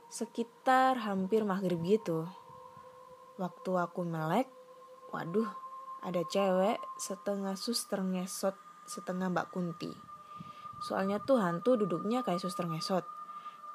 sekitar 0.08 0.96
hampir 1.04 1.44
maghrib 1.44 1.84
gitu. 1.84 2.24
Waktu 3.36 3.70
aku 3.76 4.08
melek, 4.08 4.48
waduh, 5.12 5.52
ada 6.00 6.24
cewek 6.24 6.80
setengah 6.96 7.54
suster 7.54 8.00
ngesot, 8.00 8.56
setengah 8.88 9.28
mbak 9.28 9.52
kunti. 9.52 9.92
Soalnya 10.80 11.20
tuh 11.20 11.38
hantu 11.44 11.76
duduknya 11.76 12.24
kayak 12.24 12.40
suster 12.40 12.64
ngesot. 12.64 13.04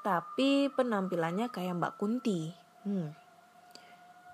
Tapi 0.03 0.67
penampilannya 0.69 1.47
kayak 1.49 1.79
mbak 1.79 1.95
kunti. 1.95 2.51
Hmm. 2.83 3.15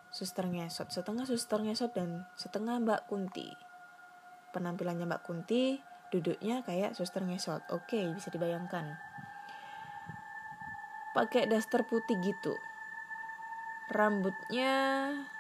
Suster 0.10 0.50
ngesot, 0.50 0.90
setengah 0.90 1.30
suster 1.30 1.62
ngesot 1.62 1.94
dan 1.94 2.26
setengah 2.34 2.82
mbak 2.82 3.06
kunti. 3.06 3.46
Penampilannya 4.50 5.06
mbak 5.06 5.22
kunti, 5.22 5.78
duduknya 6.10 6.66
kayak 6.66 6.98
suster 6.98 7.22
ngesot. 7.22 7.62
Oke, 7.70 8.10
bisa 8.18 8.34
dibayangkan 8.34 9.10
pakai 11.20 11.50
daster 11.50 11.84
putih 11.84 12.16
gitu. 12.22 12.56
Rambutnya 13.90 14.72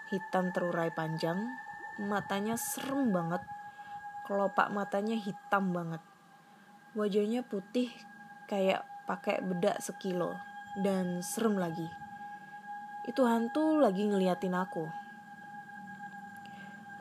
hitam 0.09 0.49
terurai 0.49 0.89
panjang, 0.89 1.37
matanya 2.01 2.57
serem 2.57 3.13
banget. 3.13 3.39
Kelopak 4.25 4.73
matanya 4.73 5.15
hitam 5.15 5.71
banget. 5.73 6.01
Wajahnya 6.97 7.45
putih 7.45 7.93
kayak 8.49 8.83
pakai 9.09 9.41
bedak 9.41 9.81
sekilo 9.81 10.37
dan 10.85 11.25
serem 11.25 11.57
lagi. 11.57 11.89
Itu 13.09 13.25
hantu 13.25 13.81
lagi 13.81 14.05
ngeliatin 14.05 14.53
aku. 14.53 14.85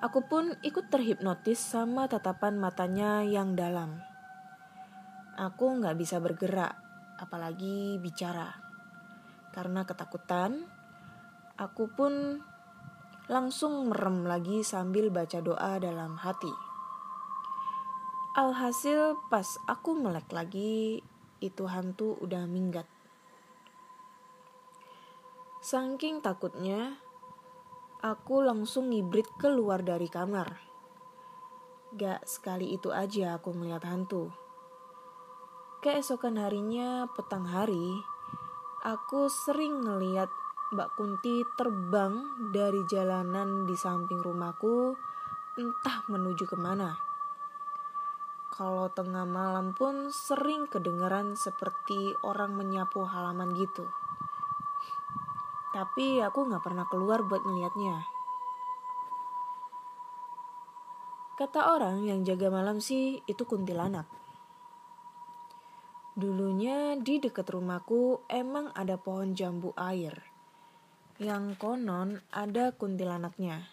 Aku 0.00 0.24
pun 0.24 0.56
ikut 0.64 0.88
terhipnotis 0.88 1.60
sama 1.60 2.08
tatapan 2.08 2.56
matanya 2.56 3.20
yang 3.20 3.52
dalam. 3.52 4.00
Aku 5.36 5.76
nggak 5.76 6.00
bisa 6.00 6.16
bergerak, 6.16 6.72
apalagi 7.20 8.00
bicara. 8.00 8.56
Karena 9.52 9.84
ketakutan, 9.84 10.64
Aku 11.58 11.90
pun 11.90 12.38
langsung 13.26 13.90
merem 13.90 14.22
lagi 14.22 14.62
sambil 14.62 15.10
baca 15.10 15.42
doa 15.42 15.82
dalam 15.82 16.14
hati. 16.14 16.54
Alhasil 18.38 19.18
pas 19.26 19.58
aku 19.66 19.98
melek 19.98 20.30
lagi, 20.30 21.02
itu 21.38 21.66
hantu 21.70 22.18
udah 22.22 22.44
minggat. 22.44 22.86
Saking 25.58 26.22
takutnya, 26.22 26.96
aku 27.98 28.40
langsung 28.46 28.94
ngibrit 28.94 29.26
keluar 29.42 29.82
dari 29.82 30.06
kamar. 30.06 30.54
Gak 31.98 32.28
sekali 32.28 32.76
itu 32.76 32.94
aja 32.94 33.40
aku 33.40 33.50
melihat 33.56 33.82
hantu. 33.88 34.30
Keesokan 35.82 36.38
harinya, 36.38 37.06
petang 37.14 37.46
hari, 37.46 37.98
aku 38.82 39.30
sering 39.30 39.82
ngeliat 39.82 40.30
Mbak 40.68 40.90
Kunti 41.00 41.42
terbang 41.56 42.12
dari 42.52 42.84
jalanan 42.92 43.64
di 43.64 43.72
samping 43.72 44.20
rumahku, 44.20 44.92
entah 45.56 46.04
menuju 46.12 46.44
ke 46.44 46.60
mana. 46.60 47.07
Kalau 48.58 48.90
tengah 48.90 49.22
malam 49.22 49.70
pun 49.70 50.10
sering 50.10 50.66
kedengaran 50.66 51.38
seperti 51.38 52.10
orang 52.26 52.58
menyapu 52.58 53.06
halaman 53.06 53.54
gitu. 53.54 53.86
Tapi 55.70 56.18
aku 56.18 56.50
gak 56.50 56.66
pernah 56.66 56.82
keluar 56.90 57.22
buat 57.22 57.38
ngeliatnya. 57.46 58.02
Kata 61.38 61.70
orang 61.70 62.02
yang 62.02 62.26
jaga 62.26 62.50
malam 62.50 62.82
sih 62.82 63.22
itu 63.30 63.46
kuntilanak. 63.46 64.10
Dulunya 66.18 66.98
di 66.98 67.22
dekat 67.22 67.46
rumahku 67.46 68.26
emang 68.26 68.74
ada 68.74 68.98
pohon 68.98 69.38
jambu 69.38 69.70
air. 69.78 70.18
Yang 71.22 71.54
konon 71.62 72.26
ada 72.34 72.74
kuntilanaknya. 72.74 73.70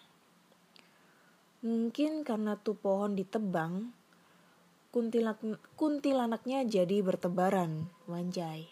Mungkin 1.66 2.22
karena 2.22 2.54
tuh 2.54 2.78
pohon 2.78 3.18
ditebang, 3.18 3.95
kuntilanak, 4.96 5.60
kuntilanaknya 5.76 6.64
jadi 6.64 7.04
bertebaran, 7.04 7.92
wanjai. 8.08 8.64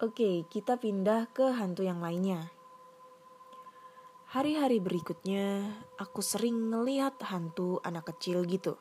Oke, 0.00 0.48
kita 0.48 0.80
pindah 0.80 1.28
ke 1.36 1.52
hantu 1.52 1.84
yang 1.84 2.00
lainnya. 2.00 2.48
Hari-hari 4.32 4.80
berikutnya, 4.80 5.68
aku 6.00 6.24
sering 6.24 6.72
ngelihat 6.72 7.20
hantu 7.28 7.76
anak 7.84 8.08
kecil 8.16 8.40
gitu. 8.48 8.80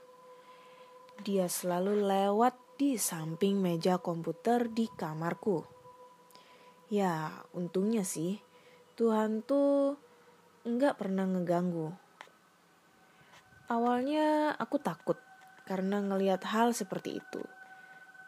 Dia 1.19 1.51
selalu 1.51 1.99
lewat 1.99 2.79
di 2.79 2.95
samping 2.95 3.59
meja 3.59 3.99
komputer 3.99 4.71
di 4.71 4.87
kamarku. 4.87 5.67
Ya, 6.87 7.43
untungnya 7.51 8.07
sih, 8.07 8.39
tuh 8.95 9.99
nggak 10.63 10.95
pernah 10.95 11.27
ngeganggu. 11.27 11.91
Awalnya 13.67 14.55
aku 14.55 14.79
takut 14.79 15.19
karena 15.63 16.03
ngelihat 16.03 16.43
hal 16.47 16.75
seperti 16.75 17.23
itu. 17.23 17.43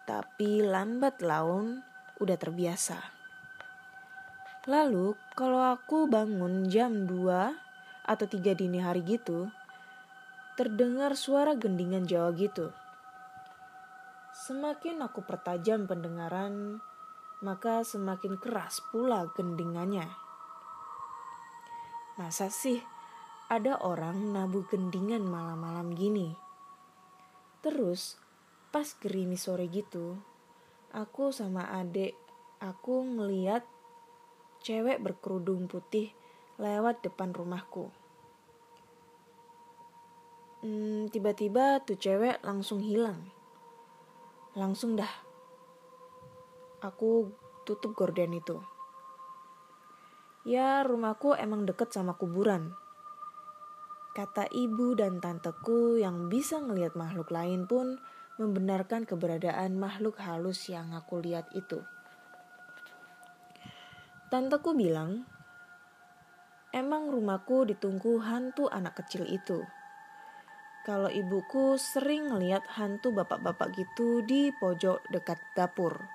Tapi 0.08 0.63
lambat 0.63 1.19
laun 1.19 1.84
udah 2.21 2.38
terbiasa. 2.39 3.00
Lalu 4.65 5.13
kalau 5.38 5.62
aku 5.62 6.10
bangun 6.10 6.65
jam 6.65 7.06
2 7.06 8.10
atau 8.10 8.26
3 8.26 8.58
dini 8.58 8.82
hari 8.82 9.06
gitu, 9.06 9.50
terdengar 10.58 11.13
suara 11.13 11.54
gendingan 11.54 12.08
Jawa 12.08 12.34
gitu. 12.34 12.74
Semakin 14.36 15.06
aku 15.06 15.21
pertajam 15.21 15.86
pendengaran, 15.86 16.82
maka 17.43 17.86
semakin 17.86 18.39
keras 18.41 18.82
pula 18.89 19.28
gendingannya. 19.38 20.08
Masa 22.15 22.48
sih 22.48 22.80
ada 23.52 23.78
orang 23.84 24.34
nabuh 24.34 24.65
gendingan 24.65 25.28
malam-malam 25.28 25.93
gini? 25.93 26.45
Terus 27.65 28.21
pas 28.69 28.86
gerimis 29.01 29.49
sore 29.49 29.65
gitu, 29.73 30.21
aku 30.93 31.34
sama 31.34 31.65
adek 31.73 32.13
aku 32.62 33.01
ngeliat 33.01 33.65
cewek 34.62 35.01
berkerudung 35.01 35.65
putih 35.65 36.13
lewat 36.62 37.01
depan 37.01 37.34
rumahku. 37.34 37.89
Hmm, 40.62 41.10
tiba-tiba 41.10 41.82
tuh 41.82 41.97
cewek 41.97 42.38
langsung 42.45 42.86
hilang 42.86 43.34
langsung 44.56 44.95
dah 44.95 45.12
aku 46.80 47.28
tutup 47.67 47.91
gorden 47.91 48.39
itu. 48.39 48.63
Ya 50.47 50.80
rumahku 50.88 51.36
emang 51.36 51.67
deket 51.67 51.91
sama 51.91 52.15
kuburan. 52.15 52.71
Kata 54.15 54.47
ibu 54.47 54.95
dan 54.95 55.19
tanteku 55.19 55.99
yang 55.99 56.32
bisa 56.32 56.63
ngelihat 56.63 56.95
makhluk 56.95 57.36
lain 57.36 57.67
pun 57.67 57.99
membenarkan 58.39 59.04
keberadaan 59.04 59.75
makhluk 59.75 60.15
halus 60.23 60.71
yang 60.71 60.95
aku 60.95 61.19
lihat 61.19 61.51
itu. 61.51 61.84
Tanteku 64.32 64.71
bilang, 64.71 65.28
emang 66.71 67.12
rumahku 67.12 67.67
ditunggu 67.67 68.23
hantu 68.23 68.71
anak 68.71 69.04
kecil 69.04 69.28
itu. 69.28 69.67
Kalau 70.88 71.12
ibuku 71.12 71.75
sering 71.75 72.32
ngeliat 72.32 72.63
hantu 72.71 73.12
bapak-bapak 73.12 73.75
gitu 73.75 74.23
di 74.23 74.47
pojok 74.56 75.12
dekat 75.12 75.43
dapur. 75.60 76.08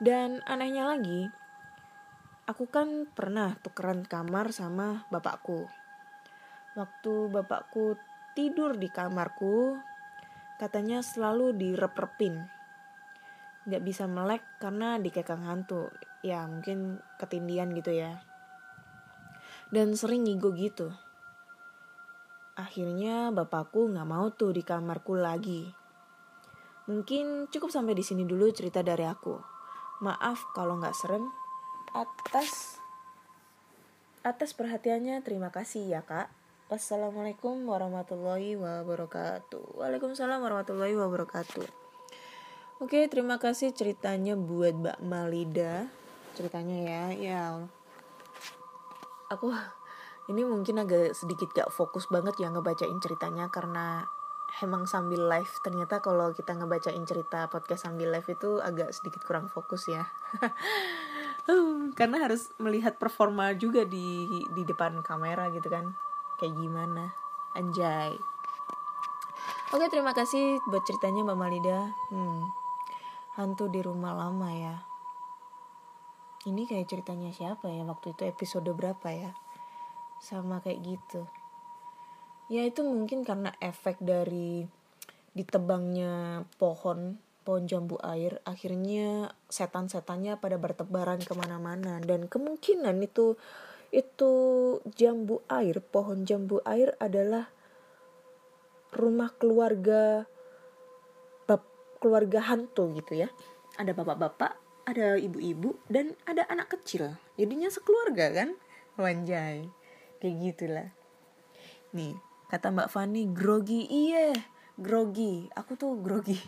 Dan 0.00 0.40
anehnya 0.48 0.88
lagi, 0.88 1.28
aku 2.44 2.68
kan 2.68 3.08
pernah 3.08 3.56
tukeran 3.64 4.04
kamar 4.04 4.52
sama 4.52 5.08
bapakku. 5.08 5.64
Waktu 6.76 7.14
bapakku 7.32 7.96
tidur 8.36 8.76
di 8.76 8.90
kamarku, 8.90 9.78
katanya 10.60 11.00
selalu 11.00 11.56
direp-repin. 11.56 12.44
Gak 13.64 13.80
bisa 13.80 14.04
melek 14.04 14.44
karena 14.60 15.00
dikekang 15.00 15.46
hantu. 15.46 15.88
Ya 16.20 16.44
mungkin 16.44 17.00
ketindian 17.16 17.72
gitu 17.72 17.96
ya. 17.96 18.20
Dan 19.72 19.96
sering 19.96 20.28
ngigo 20.28 20.52
gitu. 20.52 20.92
Akhirnya 22.54 23.34
bapakku 23.34 23.90
nggak 23.90 24.06
mau 24.06 24.30
tuh 24.30 24.54
di 24.54 24.62
kamarku 24.62 25.18
lagi. 25.18 25.74
Mungkin 26.86 27.48
cukup 27.48 27.72
sampai 27.72 27.96
di 27.96 28.04
sini 28.04 28.28
dulu 28.28 28.46
cerita 28.52 28.84
dari 28.84 29.08
aku. 29.08 29.34
Maaf 30.04 30.52
kalau 30.52 30.78
nggak 30.78 30.94
serem. 30.94 31.43
Atas 31.94 32.82
atas 34.26 34.50
perhatiannya 34.50 35.22
terima 35.22 35.54
kasih 35.54 35.86
ya 35.86 36.02
kak. 36.02 36.26
Wassalamualaikum 36.66 37.70
warahmatullahi 37.70 38.58
wabarakatuh. 38.58 39.78
Waalaikumsalam 39.78 40.42
warahmatullahi 40.42 40.98
wabarakatuh. 40.98 41.62
Oke, 42.82 43.06
terima 43.06 43.38
kasih 43.38 43.70
ceritanya 43.70 44.34
buat 44.34 44.74
Mbak 44.74 44.98
Malida. 45.06 45.86
Ceritanya 46.34 46.78
ya, 46.82 47.02
ya. 47.14 47.42
Aku 49.30 49.54
ini 50.34 50.42
mungkin 50.42 50.82
agak 50.82 51.14
sedikit 51.14 51.54
gak 51.54 51.70
fokus 51.70 52.10
banget 52.10 52.34
ya 52.42 52.50
ngebacain 52.50 52.98
ceritanya 52.98 53.52
karena 53.54 54.02
emang 54.62 54.90
sambil 54.90 55.30
live 55.30 55.52
ternyata 55.62 56.02
kalau 56.02 56.34
kita 56.34 56.54
ngebacain 56.54 57.02
cerita 57.06 57.50
podcast 57.50 57.86
sambil 57.86 58.10
live 58.14 58.28
itu 58.30 58.62
agak 58.62 58.94
sedikit 58.94 59.20
kurang 59.26 59.50
fokus 59.50 59.90
ya 59.90 60.06
karena 61.98 62.24
harus 62.24 62.48
melihat 62.56 62.96
performa 62.96 63.52
juga 63.56 63.84
di 63.84 64.24
di 64.52 64.62
depan 64.64 65.04
kamera 65.04 65.52
gitu 65.52 65.68
kan. 65.68 65.92
Kayak 66.40 66.54
gimana? 66.58 67.12
Anjay. 67.54 68.12
Oke 69.74 69.86
terima 69.90 70.14
kasih 70.14 70.62
buat 70.70 70.86
ceritanya 70.86 71.26
mbak 71.26 71.38
Malida. 71.38 71.90
Hmm, 72.12 72.46
hantu 73.34 73.66
di 73.66 73.82
rumah 73.82 74.14
lama 74.14 74.50
ya. 74.54 74.76
Ini 76.44 76.68
kayak 76.68 76.86
ceritanya 76.86 77.32
siapa 77.32 77.72
ya? 77.72 77.82
Waktu 77.88 78.12
itu 78.12 78.22
episode 78.28 78.68
berapa 78.76 79.08
ya? 79.10 79.32
Sama 80.20 80.60
kayak 80.60 80.84
gitu. 80.84 81.24
Ya 82.52 82.68
itu 82.68 82.84
mungkin 82.84 83.24
karena 83.24 83.56
efek 83.58 83.98
dari 84.04 84.68
ditebangnya 85.34 86.44
pohon 86.60 87.18
pohon 87.44 87.68
jambu 87.68 88.00
air 88.00 88.40
akhirnya 88.48 89.36
setan-setannya 89.52 90.40
pada 90.40 90.56
bertebaran 90.56 91.20
ke 91.20 91.36
mana-mana. 91.36 92.00
Dan 92.00 92.26
kemungkinan 92.26 92.96
itu 93.04 93.36
itu 93.94 94.32
jambu 94.96 95.44
air 95.46 95.78
pohon 95.78 96.26
jambu 96.26 96.58
air 96.66 96.96
adalah 96.98 97.46
rumah 98.90 99.30
keluarga 99.36 100.26
bab 101.46 101.62
keluarga 102.00 102.40
hantu 102.48 102.96
gitu 102.96 103.22
ya. 103.22 103.28
Ada 103.76 103.92
bapak-bapak 103.92 104.58
ada 104.88 105.20
ibu-ibu 105.20 105.76
dan 105.86 106.16
ada 106.24 106.48
anak 106.48 106.74
kecil. 106.74 107.14
Jadinya 107.36 107.68
sekeluarga 107.68 108.32
kan? 108.32 108.56
Wanjai. 108.96 109.68
Kayak 110.18 110.36
gitulah. 110.40 110.88
Nih 111.92 112.16
kata 112.48 112.72
Mbak 112.72 112.90
Fani 112.90 113.28
grogi. 113.30 113.84
Iya 113.86 114.34
grogi. 114.80 115.46
Aku 115.54 115.78
tuh 115.78 116.00
grogi 116.00 116.40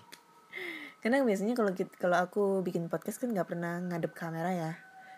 karena 1.04 1.22
biasanya 1.22 1.54
kalau 1.54 1.72
kalau 2.00 2.16
aku 2.18 2.44
bikin 2.66 2.88
podcast 2.88 3.20
kan 3.22 3.30
nggak 3.30 3.48
pernah 3.48 3.78
ngadep 3.80 4.12
kamera 4.16 4.50
ya 4.52 4.72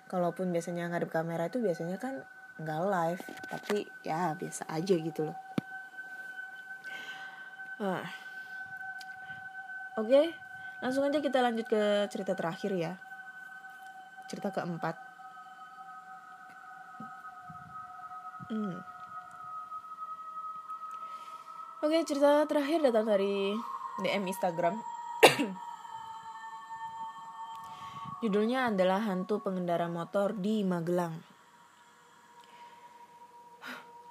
kalaupun 0.09 0.51
biasanya 0.51 0.89
ngadep 0.91 1.11
kamera 1.13 1.47
itu 1.49 1.61
biasanya 1.61 1.97
kan 2.01 2.25
nggak 2.59 2.81
live 2.91 3.23
tapi 3.47 3.87
ya 4.03 4.35
biasa 4.35 4.67
aja 4.67 4.95
gitu 4.99 5.31
loh 5.31 5.39
Ah. 7.79 8.03
oke 9.95 10.35
langsung 10.83 11.07
aja 11.07 11.23
kita 11.23 11.39
lanjut 11.39 11.71
ke 11.71 12.11
cerita 12.11 12.35
terakhir 12.35 12.75
ya 12.75 12.93
cerita 14.27 14.51
keempat 14.51 15.09
Hmm. 18.49 18.81
Oke, 21.85 22.01
cerita 22.09 22.49
terakhir 22.49 22.81
datang 22.81 23.05
dari 23.05 23.53
DM 24.01 24.25
Instagram. 24.25 24.73
Judulnya 28.19 28.75
adalah 28.75 29.07
Hantu 29.07 29.39
Pengendara 29.39 29.87
Motor 29.87 30.35
di 30.35 30.67
Magelang. 30.67 31.15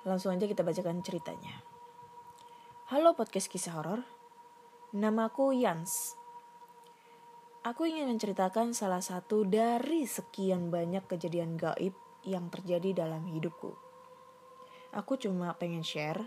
Langsung 0.08 0.32
aja 0.32 0.48
kita 0.48 0.64
bacakan 0.64 1.04
ceritanya. 1.04 1.60
Halo 2.88 3.20
podcast 3.20 3.52
kisah 3.52 3.76
horor. 3.76 4.08
Namaku 4.96 5.52
Yans. 5.60 6.16
Aku 7.68 7.84
ingin 7.84 8.08
menceritakan 8.08 8.72
salah 8.72 9.04
satu 9.04 9.44
dari 9.44 10.08
sekian 10.08 10.72
banyak 10.72 11.04
kejadian 11.04 11.60
gaib 11.60 11.92
yang 12.24 12.48
terjadi 12.48 13.04
dalam 13.04 13.28
hidupku. 13.28 13.76
Aku 14.96 15.20
cuma 15.20 15.52
pengen 15.60 15.84
share. 15.84 16.24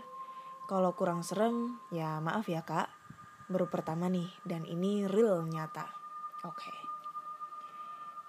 Kalau 0.69 0.93
kurang 0.93 1.25
serem, 1.25 1.81
ya 1.89 2.21
maaf 2.21 2.45
ya 2.45 2.61
kak. 2.61 2.93
Baru 3.49 3.65
pertama 3.73 4.05
nih, 4.05 4.29
dan 4.45 4.69
ini 4.69 5.09
real 5.09 5.49
nyata. 5.49 5.89
Oke. 6.45 6.90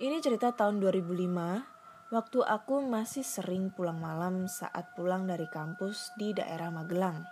Ini 0.02 0.18
cerita 0.18 0.50
tahun 0.50 0.82
2005, 0.82 2.10
waktu 2.10 2.38
aku 2.42 2.82
masih 2.82 3.22
sering 3.22 3.70
pulang 3.70 4.02
malam 4.02 4.50
saat 4.50 4.90
pulang 4.98 5.30
dari 5.30 5.46
kampus 5.46 6.10
di 6.18 6.34
daerah 6.34 6.74
Magelang. 6.74 7.22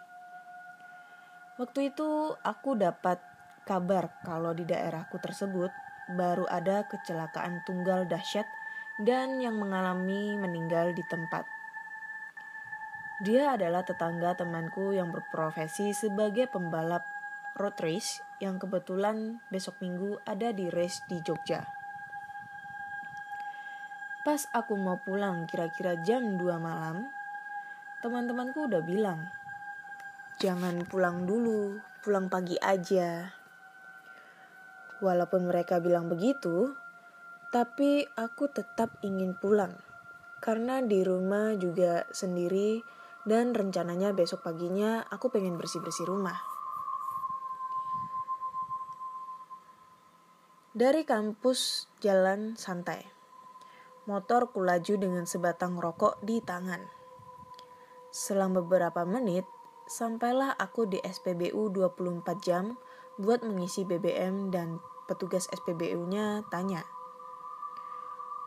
Waktu 1.59 1.91
itu 1.91 2.31
aku 2.39 2.79
dapat 2.79 3.19
kabar 3.67 4.23
kalau 4.23 4.55
di 4.55 4.63
daerahku 4.63 5.19
tersebut 5.19 5.75
baru 6.15 6.47
ada 6.47 6.87
kecelakaan 6.87 7.67
tunggal 7.67 8.07
dahsyat 8.07 8.47
dan 9.03 9.43
yang 9.43 9.59
mengalami 9.59 10.39
meninggal 10.39 10.95
di 10.95 11.03
tempat. 11.11 11.43
Dia 13.27 13.59
adalah 13.59 13.83
tetangga 13.83 14.39
temanku 14.39 14.95
yang 14.95 15.11
berprofesi 15.11 15.91
sebagai 15.91 16.47
pembalap 16.47 17.03
road 17.59 17.75
race 17.83 18.23
yang 18.39 18.63
kebetulan 18.63 19.43
besok 19.51 19.75
minggu 19.83 20.23
ada 20.23 20.55
di 20.55 20.71
race 20.71 21.03
di 21.11 21.19
Jogja. 21.19 21.80
Pas 24.21 24.45
aku 24.53 24.77
mau 24.77 25.01
pulang 25.01 25.49
kira-kira 25.49 25.97
jam 26.05 26.37
2 26.37 26.61
malam, 26.61 27.09
teman-temanku 28.05 28.69
udah 28.69 28.85
bilang, 28.85 29.25
jangan 30.37 30.85
pulang 30.85 31.25
dulu, 31.25 31.81
pulang 32.05 32.29
pagi 32.29 32.61
aja. 32.61 33.33
Walaupun 35.01 35.49
mereka 35.49 35.81
bilang 35.81 36.13
begitu, 36.13 36.77
tapi 37.49 38.05
aku 38.13 38.53
tetap 38.53 39.01
ingin 39.01 39.41
pulang. 39.41 39.73
Karena 40.45 40.85
di 40.85 41.01
rumah 41.01 41.57
juga 41.57 42.05
sendiri 42.13 42.85
dan 43.25 43.57
rencananya 43.57 44.13
besok 44.13 44.45
paginya 44.45 45.01
aku 45.09 45.33
pengen 45.33 45.57
bersih-bersih 45.57 46.05
rumah. 46.05 46.37
Dari 50.77 51.09
kampus 51.09 51.89
jalan 52.05 52.61
santai. 52.61 53.20
Motor 54.11 54.51
kulaju 54.51 54.99
dengan 54.99 55.23
sebatang 55.23 55.79
rokok 55.79 56.19
di 56.19 56.43
tangan. 56.43 56.83
Selang 58.11 58.59
beberapa 58.59 59.07
menit, 59.07 59.47
sampailah 59.87 60.51
aku 60.59 60.91
di 60.91 60.99
SPBU 60.99 61.71
24 61.71 62.27
jam 62.43 62.75
buat 63.23 63.47
mengisi 63.47 63.87
BBM 63.87 64.51
dan 64.51 64.83
petugas 65.07 65.47
SPBU-nya 65.55 66.43
tanya. 66.51 66.83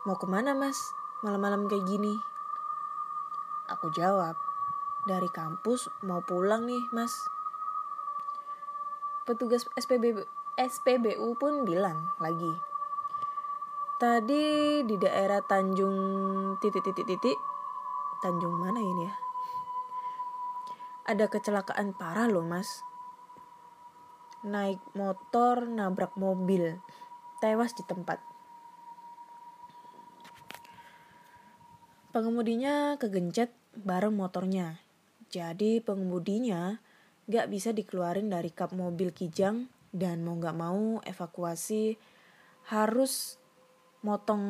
Mau 0.04 0.20
ke 0.20 0.28
mana 0.28 0.52
mas? 0.52 0.76
Malam-malam 1.24 1.64
kayak 1.64 1.88
gini. 1.88 2.12
Aku 3.72 3.88
jawab, 3.88 4.36
dari 5.08 5.32
kampus 5.32 5.88
mau 6.04 6.20
pulang 6.20 6.68
nih 6.68 6.84
mas. 6.92 7.24
Petugas 9.24 9.64
SPBU, 9.80 10.28
SPBU 10.60 11.40
pun 11.40 11.64
bilang 11.64 12.12
lagi. 12.20 12.52
Tadi 14.04 14.84
di 14.84 15.00
daerah 15.00 15.40
Tanjung 15.40 15.96
titik-titik-titik. 16.60 17.40
Tanjung 18.20 18.52
mana 18.52 18.76
ini 18.76 19.08
ya? 19.08 19.14
Ada 21.08 21.32
kecelakaan 21.32 21.96
parah 21.96 22.28
loh 22.28 22.44
mas. 22.44 22.84
Naik 24.44 24.76
motor 24.92 25.64
nabrak 25.64 26.20
mobil. 26.20 26.84
Tewas 27.40 27.72
di 27.72 27.80
tempat. 27.88 28.20
Pengemudinya 32.12 33.00
kegencet 33.00 33.56
bareng 33.72 34.12
motornya. 34.12 34.84
Jadi 35.32 35.80
pengemudinya 35.80 36.76
gak 37.24 37.48
bisa 37.48 37.72
dikeluarin 37.72 38.28
dari 38.28 38.52
kap 38.52 38.76
mobil 38.76 39.16
kijang 39.16 39.72
dan 39.96 40.20
mau 40.28 40.36
gak 40.36 40.60
mau 40.60 41.00
evakuasi 41.08 41.96
harus 42.68 43.40
motong 44.04 44.44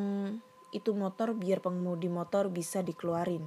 itu 0.74 0.90
motor 0.90 1.38
biar 1.38 1.62
pengemudi 1.62 2.10
motor 2.10 2.50
bisa 2.50 2.82
dikeluarin. 2.82 3.46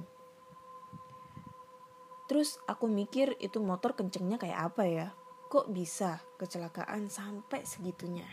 Terus 2.28 2.56
aku 2.64 2.88
mikir 2.88 3.36
itu 3.40 3.60
motor 3.60 3.92
kencengnya 3.92 4.40
kayak 4.40 4.72
apa 4.72 4.84
ya? 4.88 5.08
Kok 5.52 5.72
bisa 5.72 6.20
kecelakaan 6.40 7.12
sampai 7.12 7.64
segitunya? 7.68 8.24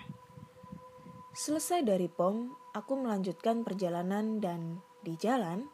Selesai 1.36 1.84
dari 1.84 2.08
pom, 2.08 2.56
aku 2.72 2.96
melanjutkan 2.96 3.68
perjalanan 3.68 4.40
dan 4.40 4.80
di 5.04 5.20
jalan, 5.20 5.68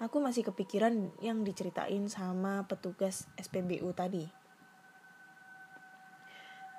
aku 0.00 0.20
masih 0.20 0.48
kepikiran 0.48 1.12
yang 1.20 1.44
diceritain 1.44 2.08
sama 2.08 2.64
petugas 2.64 3.28
SPBU 3.36 3.92
tadi. 3.92 4.24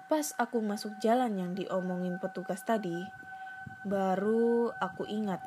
Pas 0.06 0.34
aku 0.38 0.62
masuk 0.62 0.94
jalan 1.02 1.34
yang 1.38 1.52
diomongin 1.58 2.18
petugas 2.22 2.62
tadi, 2.62 2.94
baru 3.86 4.74
aku 4.82 5.06
ingat 5.06 5.40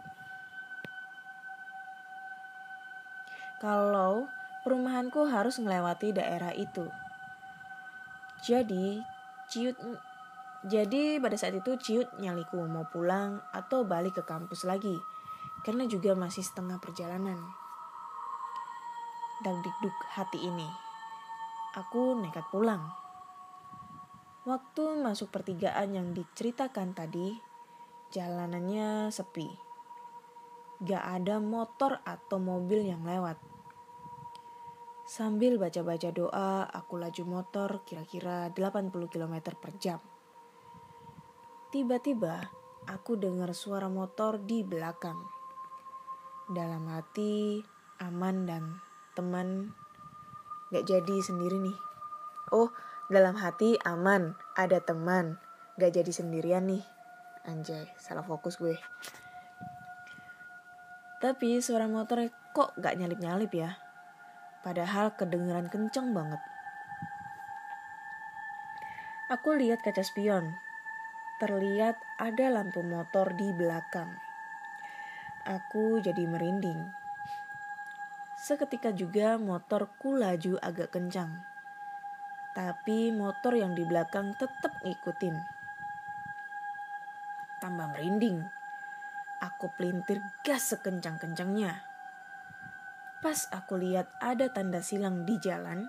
kalau 3.58 4.30
perumahanku 4.62 5.26
harus 5.26 5.58
melewati 5.58 6.14
daerah 6.14 6.54
itu. 6.54 6.86
Jadi, 8.46 9.02
ciut 9.50 9.74
jadi 10.66 11.22
pada 11.22 11.38
saat 11.38 11.54
itu 11.58 11.74
ciut 11.78 12.08
nyaliku 12.18 12.62
mau 12.66 12.86
pulang 12.90 13.38
atau 13.54 13.86
balik 13.86 14.18
ke 14.18 14.22
kampus 14.26 14.66
lagi 14.66 14.94
karena 15.62 15.86
juga 15.90 16.14
masih 16.14 16.42
setengah 16.42 16.78
perjalanan. 16.78 17.38
Dagdikduk 19.42 19.94
hati 20.14 20.38
ini. 20.38 20.66
Aku 21.78 22.18
nekat 22.18 22.46
pulang. 22.50 22.82
Waktu 24.46 25.02
masuk 25.02 25.30
pertigaan 25.30 25.94
yang 25.94 26.10
diceritakan 26.10 26.96
tadi, 26.96 27.47
jalanannya 28.08 29.12
sepi. 29.12 29.48
Gak 30.80 31.04
ada 31.04 31.42
motor 31.42 32.00
atau 32.06 32.40
mobil 32.40 32.88
yang 32.88 33.04
lewat. 33.04 33.36
Sambil 35.08 35.56
baca-baca 35.56 36.12
doa, 36.12 36.68
aku 36.68 37.00
laju 37.00 37.24
motor 37.24 37.80
kira-kira 37.88 38.52
80 38.52 38.92
km 39.08 39.34
per 39.56 39.72
jam. 39.80 40.00
Tiba-tiba, 41.72 42.48
aku 42.88 43.16
dengar 43.16 43.52
suara 43.52 43.88
motor 43.92 44.40
di 44.40 44.64
belakang. 44.64 45.16
Dalam 46.48 46.88
hati, 46.88 47.60
aman 48.00 48.48
dan 48.48 48.64
teman 49.12 49.72
gak 50.72 50.84
jadi 50.88 51.16
sendiri 51.20 51.56
nih. 51.60 51.78
Oh, 52.52 52.72
dalam 53.12 53.36
hati 53.36 53.76
aman, 53.84 54.36
ada 54.56 54.80
teman, 54.80 55.40
gak 55.76 55.96
jadi 55.96 56.12
sendirian 56.12 56.68
nih. 56.68 56.97
Anjay, 57.48 57.88
salah 57.96 58.20
fokus 58.20 58.60
gue. 58.60 58.76
Tapi 61.16 61.64
suara 61.64 61.88
motor 61.88 62.28
kok 62.52 62.76
gak 62.76 63.00
nyalip-nyalip 63.00 63.48
ya? 63.56 63.80
Padahal 64.60 65.16
kedengeran 65.16 65.72
kenceng 65.72 66.12
banget. 66.12 66.44
Aku 69.32 69.56
lihat 69.56 69.80
kaca 69.80 70.04
spion. 70.04 70.60
Terlihat 71.40 71.96
ada 72.20 72.52
lampu 72.52 72.84
motor 72.84 73.32
di 73.32 73.48
belakang. 73.56 74.12
Aku 75.48 76.04
jadi 76.04 76.28
merinding. 76.28 76.84
Seketika 78.36 78.92
juga 78.92 79.40
motorku 79.40 80.12
laju 80.12 80.60
agak 80.60 80.92
kencang. 80.92 81.40
Tapi 82.52 83.08
motor 83.16 83.56
yang 83.56 83.72
di 83.72 83.88
belakang 83.88 84.36
tetap 84.36 84.76
ngikutin. 84.84 85.57
Tambah 87.68 87.84
merinding. 87.92 88.40
Aku 89.44 89.68
pelintir 89.76 90.24
gas 90.40 90.72
sekencang-kencangnya. 90.72 91.84
Pas 93.20 93.44
aku 93.52 93.76
lihat 93.76 94.08
ada 94.24 94.48
tanda 94.48 94.80
silang 94.80 95.28
di 95.28 95.36
jalan, 95.36 95.84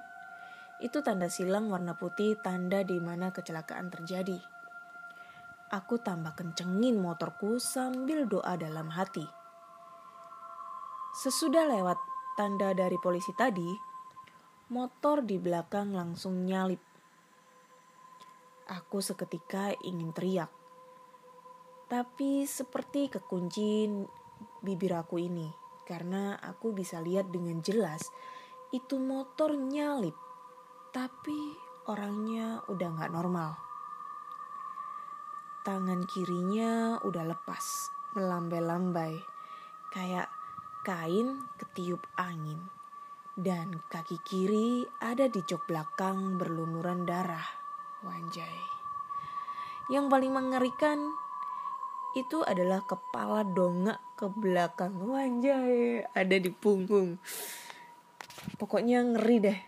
itu 0.84 1.00
tanda 1.00 1.32
silang 1.32 1.72
warna 1.72 1.96
putih 1.96 2.36
tanda 2.44 2.84
di 2.84 3.00
mana 3.00 3.32
kecelakaan 3.32 3.88
terjadi. 3.88 4.44
Aku 5.72 6.04
tambah 6.04 6.36
kencengin 6.36 7.00
motorku 7.00 7.64
sambil 7.64 8.28
doa 8.28 8.60
dalam 8.60 8.92
hati. 8.92 9.24
Sesudah 11.16 11.64
lewat 11.64 11.96
tanda 12.36 12.76
dari 12.76 13.00
polisi 13.00 13.32
tadi, 13.40 13.72
motor 14.68 15.24
di 15.24 15.40
belakang 15.40 15.96
langsung 15.96 16.44
nyalip. 16.44 16.84
Aku 18.68 19.00
seketika 19.00 19.72
ingin 19.88 20.12
teriak. 20.12 20.59
Tapi 21.90 22.46
seperti 22.46 23.10
kekunci 23.10 23.90
bibir 24.62 24.94
aku 24.94 25.18
ini. 25.18 25.50
Karena 25.82 26.38
aku 26.38 26.70
bisa 26.70 27.02
lihat 27.02 27.34
dengan 27.34 27.66
jelas 27.66 28.06
itu 28.70 29.02
motor 29.02 29.58
nyalip. 29.58 30.14
Tapi 30.94 31.58
orangnya 31.90 32.62
udah 32.70 32.90
gak 32.94 33.10
normal. 33.10 33.58
Tangan 35.66 36.06
kirinya 36.06 37.02
udah 37.02 37.26
lepas, 37.26 37.90
melambai-lambai. 38.14 39.18
Kayak 39.90 40.30
kain 40.86 41.42
ketiup 41.58 42.06
angin. 42.22 42.70
Dan 43.34 43.82
kaki 43.90 44.22
kiri 44.22 44.86
ada 45.02 45.26
di 45.26 45.42
jok 45.42 45.66
belakang 45.66 46.38
berlumuran 46.38 47.10
darah. 47.10 47.50
Wanjay. 48.06 48.62
Yang 49.90 50.06
paling 50.06 50.34
mengerikan 50.38 51.00
itu 52.18 52.42
adalah 52.42 52.82
kepala 52.86 53.46
dongak 53.46 54.02
ke 54.18 54.26
belakang. 54.30 54.96
Wanjay, 54.98 56.06
ada 56.10 56.36
di 56.40 56.50
punggung. 56.50 57.22
Pokoknya 58.58 59.06
ngeri 59.06 59.38
deh. 59.44 59.60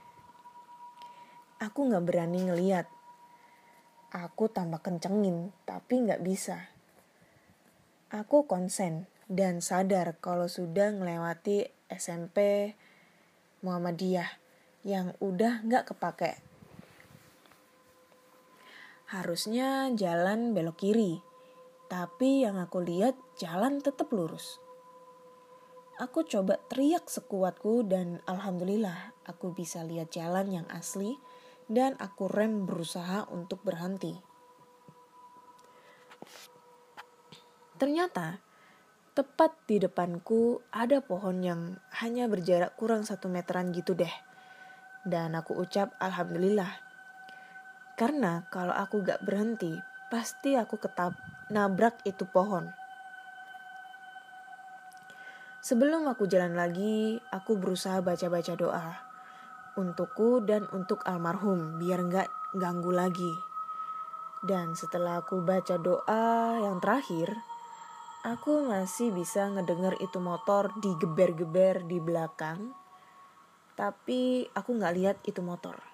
Aku 1.62 1.86
gak 1.92 2.06
berani 2.06 2.42
ngeliat. 2.50 2.90
Aku 4.12 4.50
tambah 4.50 4.82
kencengin, 4.82 5.54
tapi 5.64 6.02
gak 6.04 6.26
bisa. 6.26 6.72
Aku 8.10 8.50
konsen 8.50 9.06
dan 9.32 9.64
sadar 9.64 10.18
kalau 10.20 10.50
sudah 10.50 10.92
melewati 10.92 11.70
SMP 11.88 12.74
Muhammadiyah 13.64 14.28
yang 14.84 15.14
udah 15.22 15.64
gak 15.64 15.94
kepake 15.94 16.52
Harusnya 19.12 19.92
jalan 19.92 20.56
belok 20.56 20.88
kiri, 20.88 21.20
tapi 21.92 22.48
yang 22.48 22.56
aku 22.56 22.80
lihat 22.80 23.20
jalan 23.36 23.84
tetap 23.84 24.08
lurus. 24.16 24.64
Aku 26.00 26.24
coba 26.24 26.56
teriak 26.72 27.12
sekuatku 27.12 27.84
dan 27.84 28.24
alhamdulillah 28.32 29.12
aku 29.28 29.52
bisa 29.52 29.84
lihat 29.84 30.08
jalan 30.08 30.48
yang 30.64 30.68
asli 30.72 31.20
dan 31.68 32.00
aku 32.00 32.32
rem 32.32 32.64
berusaha 32.64 33.28
untuk 33.28 33.60
berhenti. 33.68 34.16
Ternyata 37.76 38.40
tepat 39.12 39.52
di 39.68 39.84
depanku 39.84 40.64
ada 40.72 41.04
pohon 41.04 41.44
yang 41.44 41.76
hanya 42.00 42.32
berjarak 42.32 42.80
kurang 42.80 43.04
satu 43.04 43.28
meteran 43.28 43.76
gitu 43.76 44.00
deh. 44.00 44.16
Dan 45.04 45.36
aku 45.36 45.60
ucap 45.60 45.92
alhamdulillah 46.00 46.72
karena 48.00 48.48
kalau 48.50 48.74
aku 48.74 49.04
gak 49.04 49.22
berhenti, 49.22 49.76
pasti 50.10 50.58
aku 50.58 50.82
ketap 50.82 51.14
nabrak 51.52 52.00
itu 52.08 52.24
pohon. 52.24 52.72
Sebelum 55.62 56.10
aku 56.10 56.26
jalan 56.26 56.58
lagi, 56.58 57.22
aku 57.30 57.60
berusaha 57.60 58.02
baca-baca 58.02 58.58
doa. 58.58 58.98
Untukku 59.78 60.42
dan 60.42 60.66
untuk 60.74 61.06
almarhum, 61.06 61.78
biar 61.78 62.02
gak 62.10 62.30
ganggu 62.58 62.90
lagi. 62.90 63.34
Dan 64.42 64.74
setelah 64.74 65.22
aku 65.22 65.46
baca 65.46 65.78
doa 65.78 66.58
yang 66.66 66.82
terakhir, 66.82 67.30
aku 68.26 68.66
masih 68.66 69.14
bisa 69.14 69.54
ngedenger 69.54 70.02
itu 70.02 70.18
motor 70.18 70.74
digeber-geber 70.82 71.86
di 71.86 72.02
belakang. 72.02 72.74
Tapi 73.78 74.50
aku 74.58 74.70
gak 74.82 74.96
lihat 74.98 75.18
itu 75.30 75.46
motor. 75.46 75.91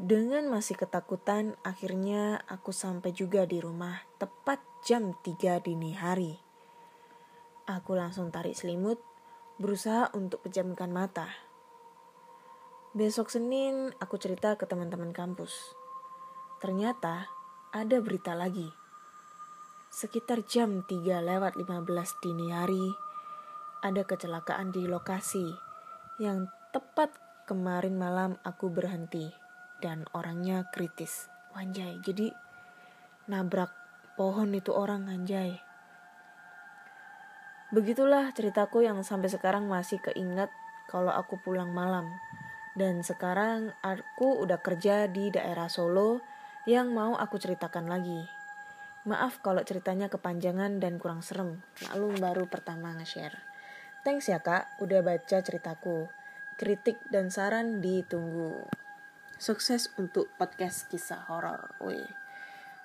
Dengan 0.00 0.48
masih 0.48 0.80
ketakutan, 0.80 1.52
akhirnya 1.60 2.40
aku 2.48 2.72
sampai 2.72 3.12
juga 3.12 3.44
di 3.44 3.60
rumah 3.60 4.00
tepat 4.16 4.64
jam 4.80 5.12
3 5.20 5.60
dini 5.60 5.92
hari. 5.92 6.40
Aku 7.68 7.92
langsung 7.92 8.32
tarik 8.32 8.56
selimut, 8.56 8.96
berusaha 9.60 10.08
untuk 10.16 10.40
pejamkan 10.48 10.88
mata. 10.88 11.28
Besok 12.96 13.28
Senin, 13.28 13.92
aku 14.00 14.16
cerita 14.16 14.56
ke 14.56 14.64
teman-teman 14.64 15.12
kampus. 15.12 15.76
Ternyata 16.64 17.28
ada 17.76 17.96
berita 18.00 18.32
lagi. 18.32 18.72
Sekitar 19.92 20.48
jam 20.48 20.88
3 20.88 21.20
lewat 21.20 21.52
15 21.60 22.24
dini 22.24 22.48
hari, 22.48 22.86
ada 23.84 24.08
kecelakaan 24.08 24.72
di 24.72 24.88
lokasi 24.88 25.52
yang 26.16 26.48
tepat 26.72 27.12
kemarin 27.44 28.00
malam 28.00 28.40
aku 28.40 28.72
berhenti 28.72 29.41
dan 29.82 30.06
orangnya 30.14 30.70
kritis. 30.70 31.26
Wanjay, 31.58 31.98
jadi 32.00 32.30
nabrak 33.26 33.74
pohon 34.14 34.54
itu 34.54 34.70
orang 34.70 35.10
anjay. 35.10 35.58
Begitulah 37.74 38.30
ceritaku 38.30 38.86
yang 38.86 39.02
sampai 39.02 39.28
sekarang 39.28 39.66
masih 39.66 39.98
keingat 39.98 40.48
kalau 40.86 41.10
aku 41.10 41.40
pulang 41.42 41.74
malam. 41.74 42.06
Dan 42.72 43.04
sekarang 43.04 43.74
aku 43.84 44.40
udah 44.40 44.60
kerja 44.62 45.10
di 45.10 45.28
daerah 45.28 45.68
Solo 45.68 46.24
yang 46.64 46.92
mau 46.96 47.18
aku 47.18 47.36
ceritakan 47.36 47.88
lagi. 47.90 48.24
Maaf 49.04 49.42
kalau 49.42 49.60
ceritanya 49.66 50.06
kepanjangan 50.08 50.78
dan 50.78 50.96
kurang 51.02 51.20
serem. 51.26 51.60
Maklum 51.84 52.16
baru 52.22 52.44
pertama 52.46 52.94
nge-share. 52.96 53.34
Thanks 54.06 54.30
ya 54.30 54.40
kak, 54.40 54.78
udah 54.80 55.02
baca 55.04 55.42
ceritaku. 55.42 56.08
Kritik 56.56 57.00
dan 57.10 57.32
saran 57.32 57.80
ditunggu 57.80 58.81
sukses 59.42 59.90
untuk 59.98 60.30
podcast 60.38 60.86
kisah 60.86 61.26
horor. 61.26 61.74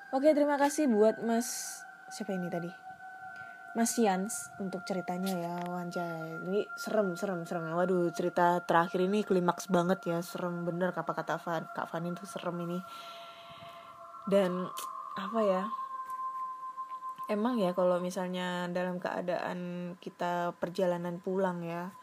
Oke, 0.09 0.33
terima 0.33 0.57
kasih 0.57 0.89
buat 0.89 1.21
Mas 1.21 1.77
siapa 2.09 2.33
ini 2.33 2.49
tadi? 2.49 2.71
Mas 3.77 3.93
Yans 3.93 4.49
untuk 4.57 4.81
ceritanya 4.89 5.37
ya 5.37 5.53
Wanjay 5.61 6.49
Ini 6.49 6.65
serem 6.73 7.13
serem 7.13 7.45
serem. 7.45 7.69
Waduh 7.77 8.09
cerita 8.09 8.57
terakhir 8.65 9.05
ini 9.05 9.21
klimaks 9.21 9.69
banget 9.69 10.01
ya. 10.09 10.17
Serem 10.25 10.65
bener 10.65 10.97
apa 10.97 11.13
kata 11.13 11.37
Van, 11.37 11.69
Kak 11.77 11.93
Vanin 11.93 12.17
tuh 12.17 12.25
serem 12.25 12.57
ini. 12.65 12.81
Dan 14.25 14.65
apa 15.13 15.39
ya? 15.45 15.63
Emang 17.29 17.61
ya 17.61 17.77
kalau 17.77 18.01
misalnya 18.01 18.65
dalam 18.73 18.97
keadaan 18.97 19.93
kita 20.01 20.57
perjalanan 20.57 21.21
pulang 21.21 21.61
ya 21.61 21.93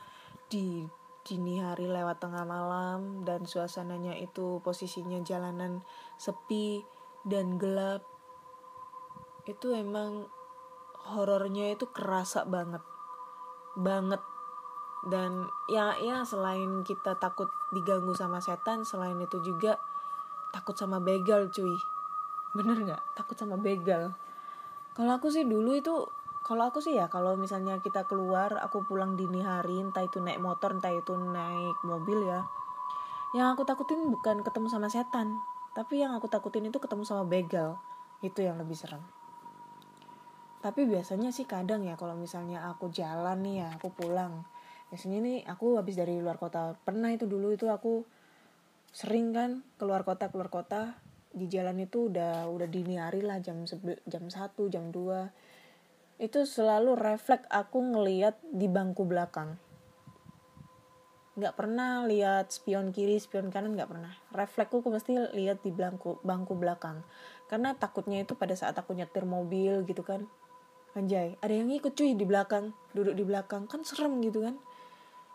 Di 0.47 0.87
dini 1.25 1.59
hari 1.59 1.89
lewat 1.89 2.21
tengah 2.21 2.45
malam 2.45 3.25
dan 3.25 3.49
suasananya 3.49 4.15
itu 4.21 4.61
posisinya 4.61 5.25
jalanan 5.25 5.81
sepi 6.21 6.85
dan 7.25 7.57
gelap 7.57 8.05
itu 9.49 9.73
emang 9.73 10.29
horornya 11.05 11.73
itu 11.73 11.89
kerasa 11.89 12.45
banget 12.45 12.85
banget. 13.75 14.23
Dan 15.05 15.45
ya 15.69 15.93
ya 16.01 16.25
selain 16.25 16.81
kita 16.81 17.21
takut 17.21 17.51
diganggu 17.77 18.17
sama 18.17 18.41
setan 18.41 18.89
selain 18.89 19.21
itu 19.21 19.37
juga 19.45 19.77
takut 20.55 20.73
sama 20.73 21.03
begal 21.03 21.53
cuy. 21.53 21.77
Bener 22.57 22.81
nggak? 22.81 23.03
Takut 23.19 23.37
sama 23.37 23.61
begal. 23.61 24.17
Kalau 24.95 25.13
aku 25.19 25.29
sih 25.29 25.45
dulu 25.45 25.77
itu 25.77 25.93
kalau 26.45 26.69
aku 26.69 26.85
sih 26.85 27.01
ya 27.01 27.09
kalau 27.09 27.41
misalnya 27.41 27.81
kita 27.81 28.05
keluar 28.05 28.61
aku 28.61 28.85
pulang 28.85 29.17
dini 29.17 29.41
hari 29.41 29.81
entah 29.81 30.05
itu 30.05 30.21
naik 30.21 30.39
motor 30.39 30.77
entah 30.77 30.93
itu 30.93 31.17
naik 31.17 31.81
mobil 31.83 32.29
ya 32.29 32.45
yang 33.35 33.57
aku 33.57 33.67
takutin 33.67 34.05
bukan 34.13 34.45
ketemu 34.47 34.69
sama 34.69 34.93
setan 34.93 35.41
tapi 35.75 35.99
yang 35.99 36.15
aku 36.15 36.31
takutin 36.31 36.71
itu 36.71 36.79
ketemu 36.79 37.03
sama 37.03 37.27
begal. 37.27 37.83
Itu 38.23 38.47
yang 38.47 38.63
lebih 38.63 38.79
serem. 38.79 39.03
Tapi 40.63 40.87
biasanya 40.87 41.35
sih 41.35 41.45
kadang 41.45 41.83
ya 41.85 41.99
kalau 41.99 42.15
misalnya 42.17 42.71
aku 42.71 42.89
jalan 42.89 43.45
nih 43.45 43.67
ya 43.67 43.69
aku 43.77 43.93
pulang 43.93 44.49
biasanya 44.89 45.19
nih 45.21 45.39
aku 45.45 45.77
habis 45.77 45.99
dari 45.99 46.23
luar 46.23 46.39
kota. 46.39 46.79
Pernah 46.87 47.11
itu 47.11 47.27
dulu 47.27 47.53
itu 47.53 47.67
aku 47.69 48.07
sering 48.95 49.35
kan 49.35 49.67
keluar 49.77 50.07
kota 50.07 50.31
keluar 50.31 50.49
kota 50.49 50.95
di 51.35 51.51
jalan 51.51 51.83
itu 51.83 52.07
udah 52.15 52.47
udah 52.47 52.69
dini 52.71 53.03
hari 53.03 53.27
lah 53.27 53.43
jam 53.43 53.67
jam 54.07 54.25
satu 54.31 54.71
jam 54.71 54.95
2 54.95 55.54
itu 56.19 56.47
selalu 56.47 56.95
refleks 56.95 57.47
aku 57.51 57.83
ngeliat 57.83 58.39
di 58.55 58.71
bangku 58.71 59.03
belakang. 59.03 59.59
Nggak 61.35 61.55
pernah 61.59 62.07
lihat 62.07 62.55
spion 62.55 62.95
kiri 62.95 63.19
spion 63.19 63.51
kanan 63.51 63.75
nggak 63.75 63.91
pernah. 63.91 64.15
Refleksku 64.31 64.87
mesti 64.87 65.35
lihat 65.35 65.67
di 65.67 65.75
bangku 65.75 66.23
bangku 66.23 66.55
belakang. 66.55 67.03
Karena 67.51 67.75
takutnya 67.75 68.23
itu 68.23 68.39
pada 68.39 68.55
saat 68.55 68.79
aku 68.79 68.95
nyetir 68.95 69.27
mobil 69.27 69.83
gitu 69.83 70.07
kan. 70.07 70.31
Anjay 70.95 71.35
ada 71.43 71.51
yang 71.51 71.67
ngikut 71.75 71.99
cuy 71.99 72.15
di 72.15 72.23
belakang 72.23 72.71
duduk 72.95 73.19
di 73.19 73.27
belakang. 73.27 73.67
Kan 73.67 73.83
serem 73.83 74.23
gitu 74.23 74.47
kan. 74.47 74.55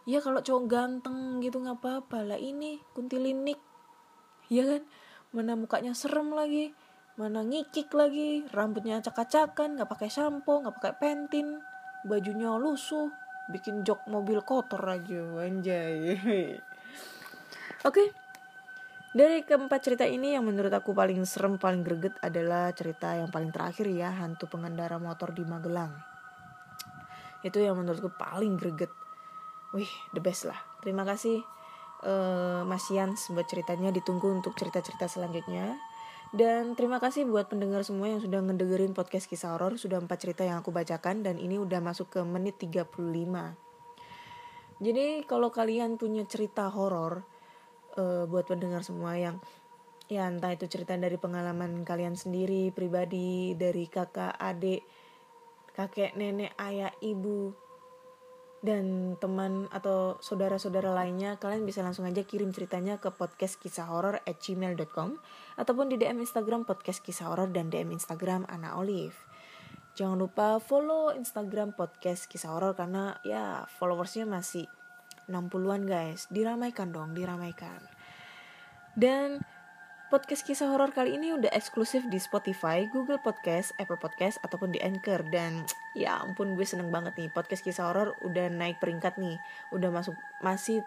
Ya 0.07 0.23
kalau 0.23 0.39
cowok 0.39 0.63
ganteng 0.71 1.43
gitu 1.43 1.59
nggak 1.59 1.83
apa-apa. 1.83 2.23
Lah 2.23 2.39
ini 2.39 2.79
kuntilinik 2.95 3.59
ya 4.47 4.63
kan? 4.63 4.87
Mana 5.35 5.59
mukanya 5.59 5.91
serem 5.91 6.31
lagi 6.31 6.71
mana 7.19 7.43
ngikik 7.43 7.91
lagi 7.91 8.47
rambutnya 8.55 9.03
acak-acakan 9.03 9.75
nggak 9.75 9.91
pakai 9.91 10.07
sampo 10.07 10.63
nggak 10.63 10.75
pakai 10.79 10.93
pentin. 10.95 11.59
Bajunya 12.07 12.55
lusuh 12.55 13.11
bikin 13.51 13.83
jok 13.83 14.07
mobil 14.07 14.39
kotor 14.39 14.79
aja 14.87 15.19
anjay. 15.43 16.15
Oke 17.89 18.15
dari 19.09 19.41
keempat 19.41 19.81
cerita 19.81 20.05
ini 20.05 20.37
yang 20.37 20.45
menurut 20.45 20.69
aku 20.69 20.93
paling 20.93 21.25
serem 21.25 21.57
paling 21.57 21.81
greget 21.81 22.13
adalah 22.21 22.69
cerita 22.77 23.17
yang 23.17 23.33
paling 23.33 23.49
terakhir 23.49 23.89
ya 23.89 24.13
hantu 24.13 24.45
pengendara 24.45 25.01
motor 25.01 25.33
di 25.33 25.41
Magelang. 25.41 25.89
Itu 27.41 27.57
yang 27.57 27.81
menurutku 27.81 28.13
paling 28.13 28.53
greget. 28.61 28.93
Wih 29.73 29.89
the 30.13 30.21
best 30.21 30.45
lah. 30.45 30.61
Terima 30.85 31.01
kasih 31.09 31.41
eh, 32.05 32.61
Mas 32.69 32.85
Yans 32.93 33.33
buat 33.33 33.49
ceritanya. 33.49 33.89
Ditunggu 33.89 34.29
untuk 34.29 34.53
cerita-cerita 34.53 35.09
selanjutnya 35.09 35.73
dan 36.35 36.77
terima 36.77 37.01
kasih 37.01 37.25
buat 37.25 37.49
pendengar 37.49 37.81
semua 37.81 38.11
yang 38.11 38.21
sudah 38.21 38.39
ngedengerin 38.45 38.93
podcast 38.93 39.25
kisah 39.25 39.57
horor. 39.57 39.81
Sudah 39.81 39.97
empat 39.97 40.21
cerita 40.21 40.45
yang 40.45 40.61
aku 40.61 40.69
bacakan 40.69 41.25
dan 41.25 41.41
ini 41.41 41.57
udah 41.57 41.81
masuk 41.81 42.13
ke 42.13 42.21
menit 42.21 42.61
35 42.61 43.69
jadi 44.79 45.27
kalau 45.27 45.51
kalian 45.51 45.99
punya 45.99 46.23
cerita 46.23 46.71
horor 46.71 47.27
eh, 47.99 48.23
buat 48.25 48.47
pendengar 48.47 48.81
semua 48.87 49.19
yang 49.19 49.37
ya 50.09 50.25
entah 50.25 50.55
itu 50.55 50.65
cerita 50.65 50.97
dari 50.97 51.19
pengalaman 51.19 51.85
kalian 51.85 52.17
sendiri 52.17 52.73
pribadi 52.73 53.53
dari 53.53 53.85
kakak 53.85 54.33
adik 54.39 54.81
kakek 55.75 56.17
nenek 56.17 56.55
ayah 56.57 56.89
ibu 57.03 57.53
dan 58.59 59.15
teman 59.23 59.71
atau 59.71 60.19
saudara-saudara 60.19 60.91
lainnya 60.91 61.39
kalian 61.39 61.63
bisa 61.63 61.79
langsung 61.79 62.03
aja 62.03 62.27
kirim 62.27 62.51
ceritanya 62.51 62.99
ke 62.99 63.07
podcast 63.07 63.55
kisah 63.55 63.87
horor 63.87 64.19
at 64.27 64.37
gmail.com 64.43 65.15
ataupun 65.55 65.85
di 65.87 65.95
DM 65.95 66.19
Instagram 66.19 66.67
podcast 66.67 66.99
kisah 66.99 67.31
horor 67.31 67.47
dan 67.47 67.71
DM 67.71 67.95
Instagram 67.95 68.43
Ana 68.51 68.75
Olive. 68.75 69.15
Jangan 69.95 70.19
lupa 70.19 70.59
follow 70.59 71.15
Instagram 71.15 71.71
podcast 71.71 72.27
kisah 72.27 72.51
horor 72.51 72.75
karena 72.75 73.15
ya 73.23 73.63
followersnya 73.79 74.27
masih 74.27 74.67
60-an 75.31 75.87
guys. 75.87 76.27
Diramaikan 76.27 76.91
dong 76.91 77.15
diramaikan. 77.15 77.79
Dan 78.99 79.39
Podcast 80.09 80.41
kisah 80.41 80.73
horor 80.73 80.89
kali 80.89 81.21
ini 81.21 81.37
udah 81.37 81.53
eksklusif 81.53 82.01
di 82.09 82.17
Spotify, 82.17 82.89
Google 82.89 83.21
Podcast, 83.21 83.77
Apple 83.77 84.01
Podcast, 84.01 84.41
ataupun 84.41 84.73
di 84.73 84.81
Anchor. 84.81 85.21
Dan 85.29 85.69
ya 85.93 86.17
ampun 86.25 86.57
gue 86.57 86.65
seneng 86.65 86.89
banget 86.89 87.13
nih, 87.13 87.29
podcast 87.29 87.61
kisah 87.61 87.93
horor 87.93 88.17
udah 88.25 88.49
naik 88.49 88.81
peringkat 88.81 89.21
nih. 89.21 89.37
Udah 89.69 89.93
masuk, 89.93 90.17
masih 90.41 90.81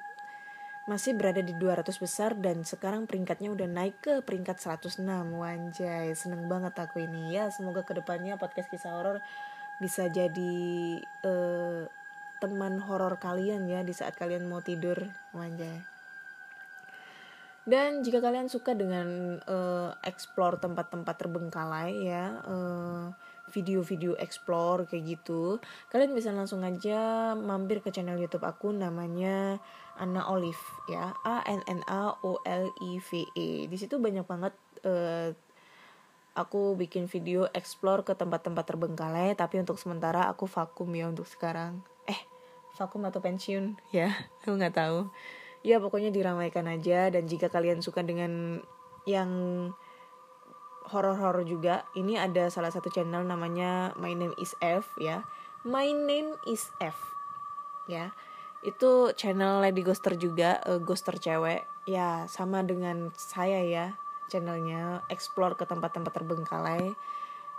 masih 0.90 1.14
berada 1.14 1.38
di 1.38 1.54
200 1.54 1.86
besar 2.02 2.34
dan 2.34 2.66
sekarang 2.66 3.06
peringkatnya 3.06 3.54
udah 3.54 3.70
naik 3.70 4.02
ke 4.02 4.26
peringkat 4.26 4.58
106 4.58 5.06
Wanjay, 5.06 6.10
seneng 6.18 6.50
banget 6.50 6.74
aku 6.74 7.06
ini 7.06 7.38
ya 7.38 7.54
semoga 7.54 7.86
ke 7.86 7.94
depannya 7.94 8.34
podcast 8.34 8.66
kisah 8.66 8.90
horor 8.90 9.22
bisa 9.78 10.10
jadi 10.10 10.58
eh, 11.22 11.86
teman 12.42 12.82
horor 12.82 13.14
kalian 13.22 13.70
ya 13.70 13.86
di 13.86 13.94
saat 13.94 14.18
kalian 14.18 14.50
mau 14.50 14.58
tidur 14.58 15.06
Wanjay 15.30 15.91
dan 17.62 18.02
jika 18.02 18.18
kalian 18.18 18.50
suka 18.50 18.74
dengan 18.74 19.38
eh, 19.38 19.90
explore 20.02 20.58
tempat-tempat 20.58 21.14
terbengkalai 21.14 21.94
ya, 22.02 22.42
eh, 22.42 23.04
video-video 23.54 24.18
explore 24.18 24.88
kayak 24.90 25.18
gitu, 25.18 25.62
kalian 25.94 26.10
bisa 26.16 26.34
langsung 26.34 26.66
aja 26.66 27.32
mampir 27.38 27.78
ke 27.78 27.94
channel 27.94 28.18
YouTube 28.18 28.42
aku 28.42 28.74
namanya 28.74 29.62
Anna 29.94 30.26
Olive 30.26 30.62
ya, 30.90 31.14
A 31.22 31.46
N 31.46 31.62
N 31.70 31.86
A 31.86 32.18
O 32.26 32.42
L 32.42 32.66
I 32.82 32.92
V 32.98 33.08
E. 33.38 33.70
Di 33.70 33.76
situ 33.78 34.02
banyak 34.02 34.26
banget 34.26 34.54
eh, 34.82 35.30
aku 36.34 36.74
bikin 36.74 37.06
video 37.06 37.46
explore 37.54 38.02
ke 38.02 38.18
tempat-tempat 38.18 38.64
terbengkalai, 38.66 39.38
tapi 39.38 39.62
untuk 39.62 39.78
sementara 39.78 40.26
aku 40.26 40.50
vakum 40.50 40.90
ya 40.96 41.06
untuk 41.06 41.30
sekarang. 41.30 41.84
Eh, 42.10 42.18
vakum 42.74 43.06
atau 43.06 43.22
pensiun 43.22 43.78
ya, 43.94 44.10
aku 44.42 44.58
nggak 44.58 44.74
tahu 44.74 45.12
ya 45.62 45.82
pokoknya 45.82 46.10
diramaikan 46.10 46.66
aja. 46.70 47.10
Dan 47.10 47.26
jika 47.26 47.50
kalian 47.50 47.82
suka 47.82 48.02
dengan 48.06 48.62
yang 49.06 49.30
horor-horor 50.82 51.46
juga 51.46 51.86
ini 51.94 52.18
ada 52.18 52.50
salah 52.50 52.70
satu 52.70 52.90
channel 52.90 53.22
namanya 53.22 53.94
My 53.98 54.12
Name 54.14 54.34
is 54.38 54.54
F 54.60 54.90
ya. 54.98 55.26
My 55.62 55.90
Name 55.94 56.38
is 56.46 56.70
F 56.82 56.98
ya. 57.86 58.14
Itu 58.62 59.10
channel 59.18 59.62
Lady 59.62 59.82
Ghoster 59.82 60.14
juga 60.14 60.62
uh, 60.66 60.78
ghoster 60.78 61.18
cewek. 61.18 61.66
Ya 61.82 62.30
sama 62.30 62.62
dengan 62.62 63.10
saya 63.18 63.62
ya 63.62 63.86
channelnya. 64.30 65.02
Explore 65.10 65.58
ke 65.58 65.66
tempat-tempat 65.66 66.12
terbengkalai. 66.14 66.94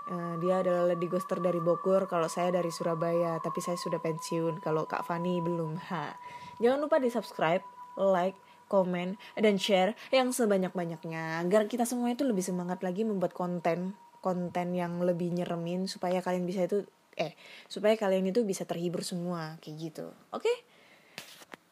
Uh, 0.04 0.36
dia 0.44 0.60
adalah 0.60 0.92
Lady 0.92 1.08
Ghoster 1.08 1.40
dari 1.40 1.64
Bogor, 1.64 2.12
kalau 2.12 2.28
saya 2.28 2.52
dari 2.52 2.68
Surabaya, 2.76 3.40
tapi 3.40 3.64
saya 3.64 3.80
sudah 3.80 4.04
pensiun. 4.04 4.60
Kalau 4.60 4.84
Kak 4.84 5.08
Fani 5.08 5.40
belum. 5.40 5.80
Ha. 5.80 6.20
Jangan 6.60 6.80
lupa 6.84 7.00
di 7.00 7.08
subscribe, 7.08 7.64
like, 7.98 8.38
komen, 8.72 9.22
dan 9.38 9.56
share 9.62 9.94
yang 10.10 10.34
sebanyak-banyaknya 10.34 11.46
agar 11.46 11.70
kita 11.70 11.86
semua 11.86 12.10
itu 12.10 12.26
lebih 12.26 12.42
semangat 12.42 12.82
lagi 12.82 13.06
membuat 13.06 13.38
konten 13.38 13.94
konten 14.24 14.72
yang 14.72 15.04
lebih 15.04 15.36
nyeremin 15.36 15.86
supaya 15.86 16.24
kalian 16.24 16.48
bisa 16.48 16.64
itu 16.64 16.88
eh 17.20 17.36
supaya 17.68 17.94
kalian 18.00 18.32
itu 18.32 18.42
bisa 18.48 18.64
terhibur 18.64 19.04
semua 19.06 19.60
kayak 19.60 19.76
gitu. 19.92 20.08
Oke? 20.32 20.48
Okay? 20.48 20.58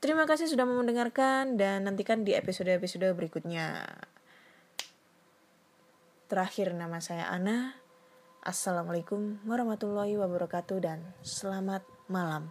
Terima 0.02 0.26
kasih 0.26 0.50
sudah 0.50 0.66
mendengarkan 0.66 1.62
dan 1.62 1.86
nantikan 1.86 2.26
di 2.26 2.34
episode-episode 2.34 3.14
berikutnya. 3.14 3.86
Terakhir 6.26 6.74
nama 6.74 6.98
saya 6.98 7.30
Ana. 7.30 7.78
Assalamualaikum 8.42 9.38
warahmatullahi 9.46 10.18
wabarakatuh 10.18 10.78
dan 10.82 11.06
selamat 11.22 11.86
malam. 12.10 12.50